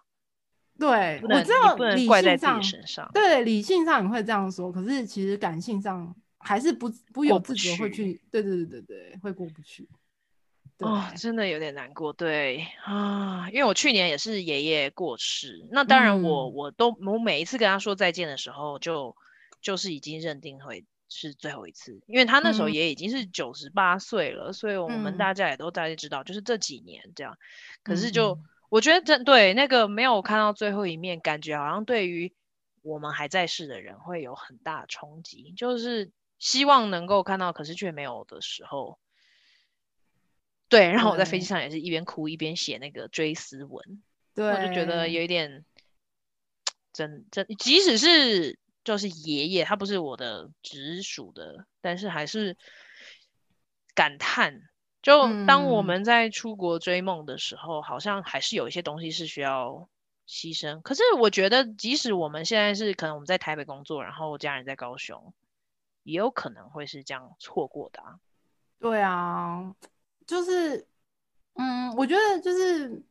[0.79, 3.09] 对，能我知道不能怪在自己身上。
[3.13, 8.19] 对，理性上你会这样说，可是其实感性上还是不不由自主会去。
[8.31, 9.87] 对对对对对，会过不去。
[10.79, 12.11] 哦，真的有点难过。
[12.13, 19.11] 对啊，因为我去年也是爷爷过世，那当然我、嗯、我都我每一次跟他说再见的时候就。
[19.11, 19.15] 就
[19.77, 27.33] 是已经认定会是最后一次，因为他那时候也已经是九十八岁了，嗯、所以我们大家也都大概知道，就是这几年这样。
[27.33, 27.37] 嗯、
[27.81, 32.31] 可是就、嗯、我觉得这对那个没有看到最后一面，感觉好像对于
[32.83, 38.99] 我们还在世的人会有很大冲击，就是希望能够看到，可是却没有的时候。
[40.67, 44.03] 对，然后我在飞机上也是一边哭一边写那个追思文，
[44.35, 45.65] 对，我就觉得有一点
[46.93, 48.58] 真真，即使是。
[48.83, 52.57] 就是爷爷，他不是我的直属的，但是还是
[53.93, 54.61] 感叹。
[55.01, 59.87] 就当我们在出国追梦的时候，嗯、好像还是有一些东西是需要
[60.27, 60.81] 牺牲。
[60.81, 65.33] 可是我觉得，即使我们现在是可能我们在台北工作，然后家人在高雄，
[66.03, 68.19] 也有可能会是这样错过的啊。
[68.79, 69.75] 对啊，
[70.25, 70.87] 就是，
[71.53, 73.03] 嗯，我觉得就是。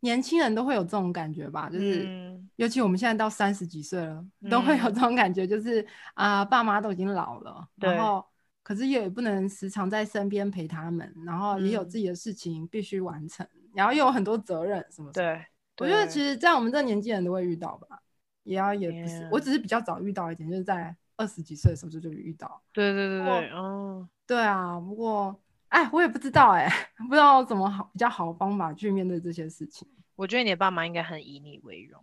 [0.00, 5.84] 年轻人都会有这种感觉吧，就是，嗯、尤其我们现在到三十几岁了，嗯、都会有这种感觉，就是
[6.14, 8.24] 啊、呃，爸妈都已经老了，然后
[8.62, 15.22] 可是也不能时常在身边陪他们，然后也有自己的事情必须完成，嗯、然后又有很多责任什么的。
[15.22, 15.44] 对，
[15.78, 18.00] 我觉得其实，在我们这年纪人都会遇到吧，
[18.44, 22.62] 也要也不是，我只是比较早遇到一点，就是在二十几岁的时候就就遇到。
[22.72, 23.24] 对对对。
[23.24, 25.38] 对，哦，对啊，不过
[25.68, 26.68] 哎，我也不知道哎，
[27.08, 29.86] 不知道怎么好比较好的方法去面对这些事情。
[30.16, 32.02] 我觉得你的爸妈应该很以你为荣。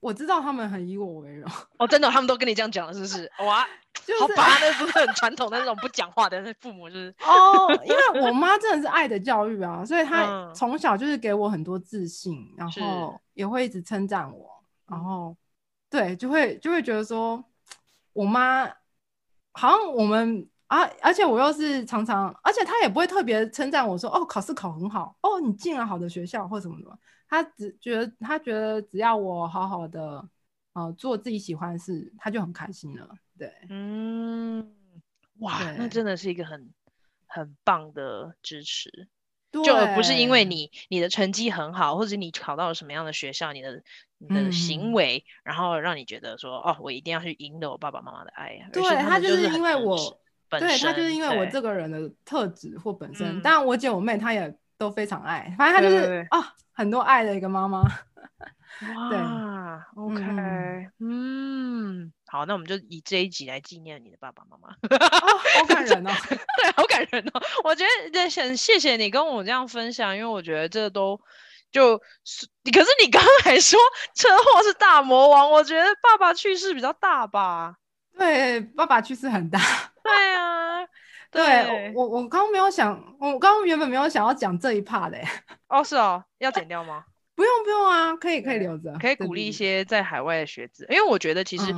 [0.00, 1.50] 我知道他们很以我为荣。
[1.78, 3.30] 哦，真的，他们都跟你这样讲了，是不是？
[3.40, 3.66] 哇，
[4.06, 15.36] 就是、好吧，那不是很传统的那种不讲话的那父母，就是哦，因为我妈真的是爱的教育啊，所以她从小就是给我很多自信，嗯、然后也会一直称赞我，然后。
[15.90, 17.42] 对，就会就会觉得说，
[18.12, 18.66] 我妈
[19.52, 26.98] 好像我们啊，而且我又是常常，而且他也不会特别称赞我说，哦，考试考很好，哦，你进了好的学校或什么什么，
[27.28, 30.26] 他只觉得他觉得只要我好好的，
[30.74, 33.08] 呃，做自己喜欢的事，他就很开心了。
[33.38, 34.74] 对，嗯，
[35.40, 36.72] 哇，那真的是一个很
[37.26, 39.08] 很棒的支持。
[39.50, 43.82] 就不是因为你你的成绩很好，或者你考到了什么样的学校，你的
[44.18, 48.68] 你的行为，嗯、然后让你觉得说哦，我一定要去赢得我爸爸妈妈的爱。
[48.74, 53.40] 对，他就是因为我，对他就是因为我这个人的特质或本身。
[53.42, 57.82] 当然，我姐我妹她也都非常爱，反正她就是啊、哦，很多爱的一个妈妈。
[58.80, 59.18] 哇对
[59.96, 60.22] ，OK，
[61.00, 64.68] 嗯，嗯，好，那我们就以这一集来纪念你的爸爸妈妈。
[64.68, 67.40] 哦，好感人哦， 对，好感人哦。
[67.64, 71.20] 我觉得很谢谢你跟我这样分享，因为我觉得这都
[71.72, 73.80] 就是你，可是你刚刚还说
[74.14, 77.74] 车祸是大魔王，我觉得爸爸去世比较大吧？
[78.18, 79.58] 对，爸爸去世很大。
[80.02, 80.84] 对啊，
[81.30, 85.18] 对，对我我刚刚没有想，我刚刚原本没有想要讲这一 part 的。
[85.68, 87.04] 哦，是哦，要剪掉吗？
[87.34, 91.72] 不用不用啊，可以可以留着，可以鼓励一些在海外的学子，因为我觉得其实，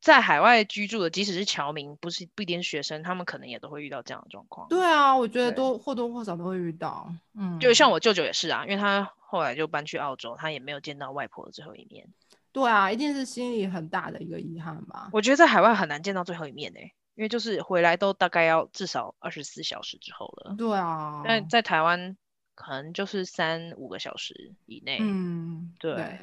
[0.00, 4.68] 在海外居住的，即使是侨民，不是不一定是学生，他们可能也都会遇到这样的状况。
[4.68, 7.12] 对啊，我觉得都或多或少都会遇到。
[7.36, 12.06] 嗯，就像我舅舅也是啊，因为他后来就搬去澳洲，他也没有见到外婆的最后一面。
[12.52, 15.08] 对啊，一定是心里很大的一个遗憾吧。
[15.12, 20.54] 我觉得在海外很难见到最后一面诶、欸，因为就是回来都大概要至少二十四小时之后了。
[20.56, 22.16] 对啊，但在台湾。
[22.54, 24.98] 可能就是三五个小时以内。
[25.00, 25.94] 嗯，对。
[25.94, 26.18] 对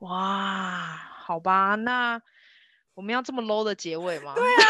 [0.00, 0.94] 哇，
[1.24, 2.20] 好吧，那
[2.92, 4.34] 我们要这么 low 的结尾吗？
[4.36, 4.60] 对啊，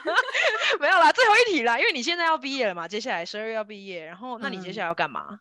[0.80, 5.26] 没有啦，最后一题啦，因为你现在要毕业了嘛，接下来十二月要毕业，然后那你接下来要干嘛？
[5.30, 5.38] 嗯。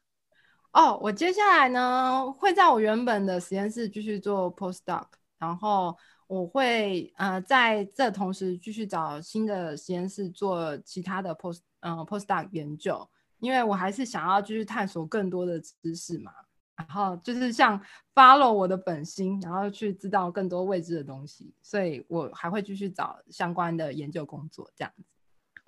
[0.74, 5.06] 哦，我接下来呢会在我原本的实验室继续做 postdoc，
[5.38, 5.98] 然后
[6.28, 13.08] 我会呃在这同时继续找新的实验室做其他的 post 呃 postdoc 研究。
[13.40, 16.32] 因为我还是想要继续探索更多的知识嘛，
[16.78, 17.78] 然后就是像
[18.16, 25.04] follow 我的本心，然后去知道更多未知的东西，所以我还会继续找相关的研究工作，这样子。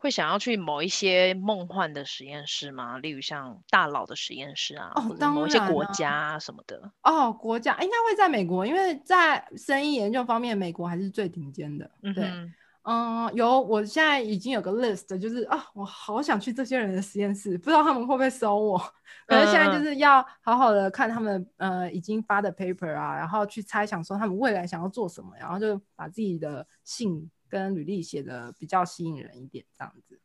[0.06, 3.00] 会想要去某一些梦幻的实验室吗？
[3.00, 6.92] 例如像大佬的实验室啊，哦，当然，某一些国家啊什么的。
[7.02, 11.90] 哦，国家应该会在美国，因为在生意研究方面，美国还是最顶尖的。
[12.14, 12.24] 对。
[12.24, 12.54] 嗯
[12.88, 18.78] 嗯，有，我现在已经有个 list，就是啊，我好想去这些人的实验室，不知道他们会不会收我。
[19.26, 30.20] 可是现在就是要好好的看他们呃已经发的 paper 啊，然后去猜想说他们未来想要做什么，然后就把自己的信跟履历写的比较吸引人一点，这样子。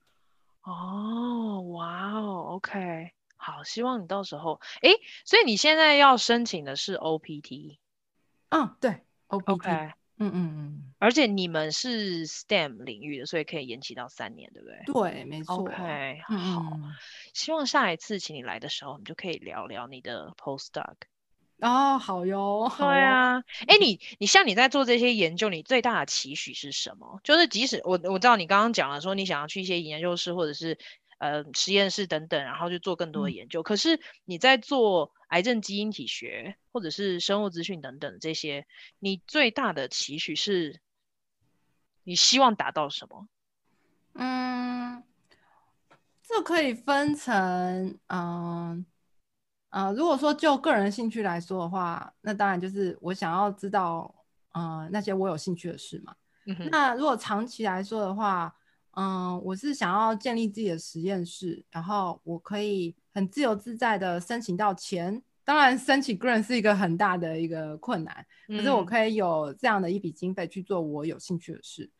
[0.62, 4.90] 哦，哇哦，OK，好，希望你到时候，哎，
[5.24, 7.78] 所以你现在要申请的是 OPT？
[8.48, 9.92] 嗯，对，OPT。
[10.22, 14.82] 嗯嗯嗯，而且你们是 STEM 领域的，所以可以延期到三年，对不对？
[15.12, 15.54] 对，没错。
[15.54, 16.92] OK，好，嗯、
[17.32, 20.96] 希望下一次请你来的时候，我们就可以聊聊你的 postdoc。
[21.60, 23.42] 哦，好哟，好对啊。
[23.66, 27.20] 哎，你你像你在做这些研究，你最大的期许是什么？
[27.24, 30.78] 就是即使我我知道你刚刚讲了说你想要去一些研究室或者是
[31.18, 35.12] 呃实验室等等，然后去做更多的研究，嗯、可是你在做。
[35.30, 38.66] 癌症基因体学，或者是生物资讯等等这些，
[38.98, 40.80] 你最大的期许是，
[42.02, 43.28] 你希望达到什么？
[44.14, 45.04] 嗯，
[46.24, 48.84] 这可以分成，嗯，
[49.70, 54.14] 呃，如果说就个人兴趣来说的话，那当然就是我想要知道，
[54.52, 56.14] 呃，那些我有兴趣的事嘛。
[56.46, 56.68] 嗯。
[56.70, 58.54] 那如果长期来说的话，
[58.92, 62.94] 嗯，我是想要建立自己的实验室，然后我可以。
[63.12, 71.90] 很自由自在的申请到钱，当然申请 grant 是一个很大的一个困难，嗯、可是我可以有这样的一笔经费去做我有兴趣的事。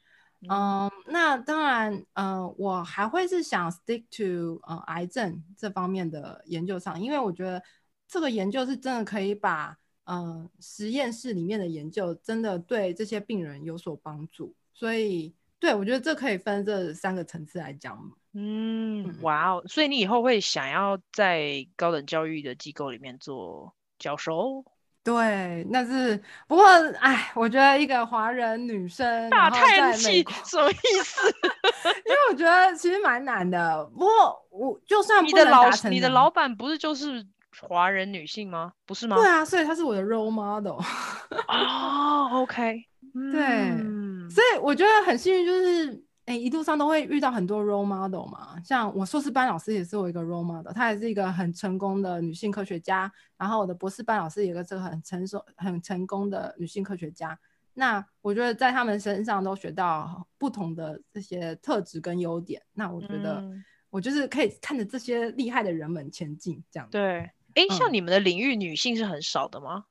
[0.49, 7.63] 嗯，嗯，那当然，嗯、呃，我还会是想 stick to 呃癌症这方面的研究上，因为我觉得
[8.09, 17.99] 这个研究是真的可以把嗯、呃、实验室里面的研究真的对这些病人有所帮助，所以对，我觉得这可以分这三个层次来讲。
[18.33, 19.65] 嗯，哇哦！
[19.67, 24.65] 所以你以后会想要在高等教育的机构里面做教授？
[25.03, 26.67] 对，那是不过，
[27.01, 31.27] 哎，我觉得一个华人女生大叹气什么意思？
[32.05, 33.85] 因为我觉得其实蛮难的。
[33.95, 37.27] 不过我就算你的老你的老板不是就是
[37.63, 38.73] 华人女性吗？
[38.85, 39.17] 不是吗？
[39.17, 40.79] 对啊，所以她是我的 role model。
[41.49, 42.85] 哦，OK，
[43.33, 46.05] 对，嗯、所以我觉得很幸运，就是。
[46.31, 53.13] 哎，一路上都会遇到很多 role model 嘛，像我硕士班老师也是我一个 role model，她也是一个很成功的女性科学家。
[53.37, 57.37] 然后我的博士班老师也是这个很成熟、很成功的女性科学家。
[57.75, 62.63] 那我觉得在他们身上都学到不同的这些特质跟优点。
[62.75, 63.45] 那我觉得
[63.89, 66.89] 我就是可以看着这些厉害的人们前进，这样。
[66.93, 69.87] 对，哎，像你们的领域女性是很少的吗？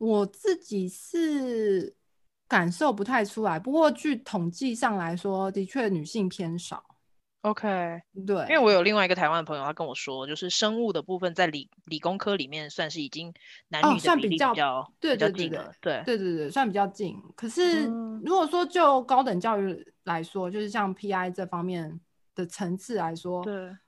[0.00, 1.94] 嗯，我自己是。
[2.52, 6.84] 感受不太出来，不过据统计上来说，的确女性偏少。
[7.40, 7.66] OK，
[8.26, 13.32] 对，因为我有另外一个台湾的朋友，他跟我说，就是生物的部分在理理工科里面算是已经
[13.68, 17.16] 男女算比较比较对比较，对对对对，算比较近。
[17.34, 17.86] 可是
[18.22, 21.98] 如果说就高等教育来说，就是像 PI 这方面
[22.34, 23.42] 的层次来说，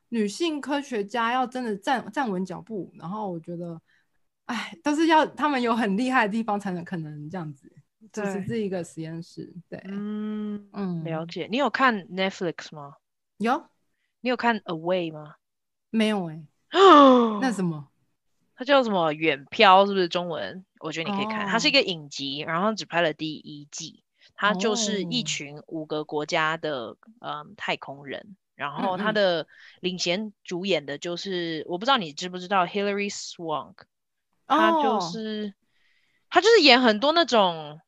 [0.09, 3.79] 女性科学家要真的站站稳脚步，然后我觉得，
[4.47, 7.71] 哎，都是要他们有很厉害的地方才能可能这样子。
[8.15, 11.49] 这是这一个实验室，对，嗯嗯，了解。
[11.51, 12.95] 你有看 Netflix 吗？
[13.39, 13.65] 有。
[14.21, 15.35] 你有看 Away 吗？
[15.91, 16.47] 没有哎、欸。
[17.43, 17.89] 那什么？
[18.55, 19.13] 它叫什么？
[19.13, 20.65] 远漂是不是中文？
[20.79, 24.05] 我觉得你可以看，哦、它是一个影集，然后只拍了第一季。
[24.37, 29.49] 它就是一群五个国家的、哦、嗯太空人，然后它的
[29.81, 33.75] 领衔主演的就是，嗯嗯我不知道你知不知道 Hillary Swank，
[34.47, 35.53] 她就是
[36.31, 37.81] 她、哦、就是演很多那种。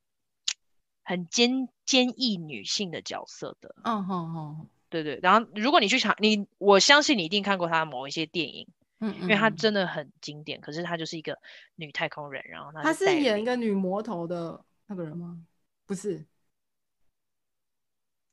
[1.06, 5.20] 很坚坚毅女性的角色的，嗯哼哼，对对。
[5.22, 8.66] 然后如果你去查你，我相信你一定看过她的某一些电影，
[8.98, 10.60] 嗯，嗯，因为她真的很经典。
[10.60, 11.38] 可是她就是一个
[11.76, 15.38] 女太空人，然后她是演一个女魔头的那个人吗？
[15.86, 16.26] 不是。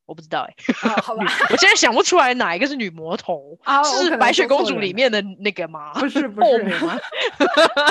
[0.05, 0.53] 我不知道哎、
[1.01, 3.81] 好吧， 我现在想不出来哪一个是女魔头啊？
[3.83, 5.93] 是白雪公主里面的那个吗？
[5.93, 6.99] 不是，不是 吗？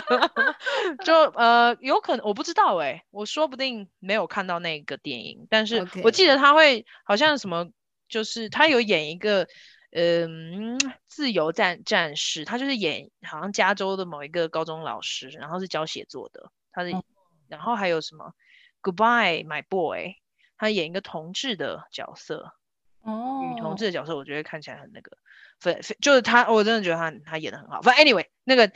[1.04, 7.66] 就呃，有可能我不知道哎、欸，我说不定没有看到那个电影，但是我记得他会好像什么，
[8.08, 9.48] 就是他有演一个
[9.92, 17.02] 嗯、呃、自由战战士，他就是演好像加州的某一个高中老师，然后是教写作的，他是、嗯，
[17.48, 18.32] 然后还有什么
[18.82, 20.16] Goodbye My Boy。
[20.62, 22.52] 他演一个同志的角色，
[23.00, 25.16] 哦，女同志的角色，我觉得看起来很那个，
[25.58, 27.82] 非非就是他，我真的觉得他他演的很好。
[27.82, 28.70] 反正 anyway，那个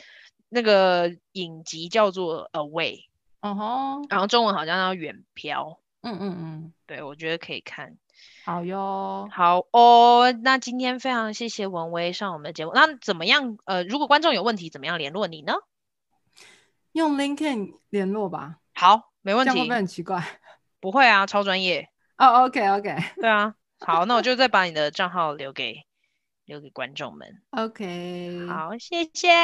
[0.49, 3.05] 那个影集叫做 Away，
[3.41, 7.97] 哦吼，然后中文好像叫远漂，嗯嗯嗯，对，我觉得可以看。
[8.45, 12.72] 好哟，好哦，那今天非常谢谢文威上我们的节目。
[12.74, 13.59] 那怎么样？
[13.64, 15.53] 呃，如果观众有问题，怎么样联络你呢？
[16.91, 18.57] 用 LinkedIn 联络吧。
[18.74, 19.53] 好，没问题。
[19.53, 20.41] 这样会不会很奇怪？
[20.87, 22.28] 不会啊，超专业哦。
[22.28, 25.78] Oh, OK OK，对啊，好，那我就再把你的账号留给
[26.45, 27.26] 留给观众们。
[27.51, 29.34] OK，好，谢谢。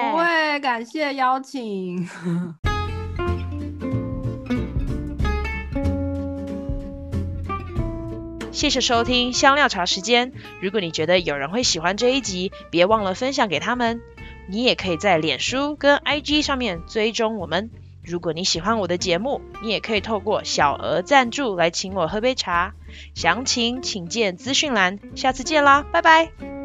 [0.00, 2.08] 不会，感谢邀请。
[8.50, 10.32] 谢谢收听香料茶时间。
[10.62, 14.00] 如果你觉得有人会喜欢这一集，别忘了分享给他们。
[14.48, 17.70] 你也可以在脸书跟 IG 上面追踪我们。
[18.04, 22.74] 如果你喜欢我的节目，你也可以透过小额赞助来请我喝杯茶，
[23.14, 24.98] 详情请见资讯栏。
[25.14, 26.61] 下次见啦，拜拜。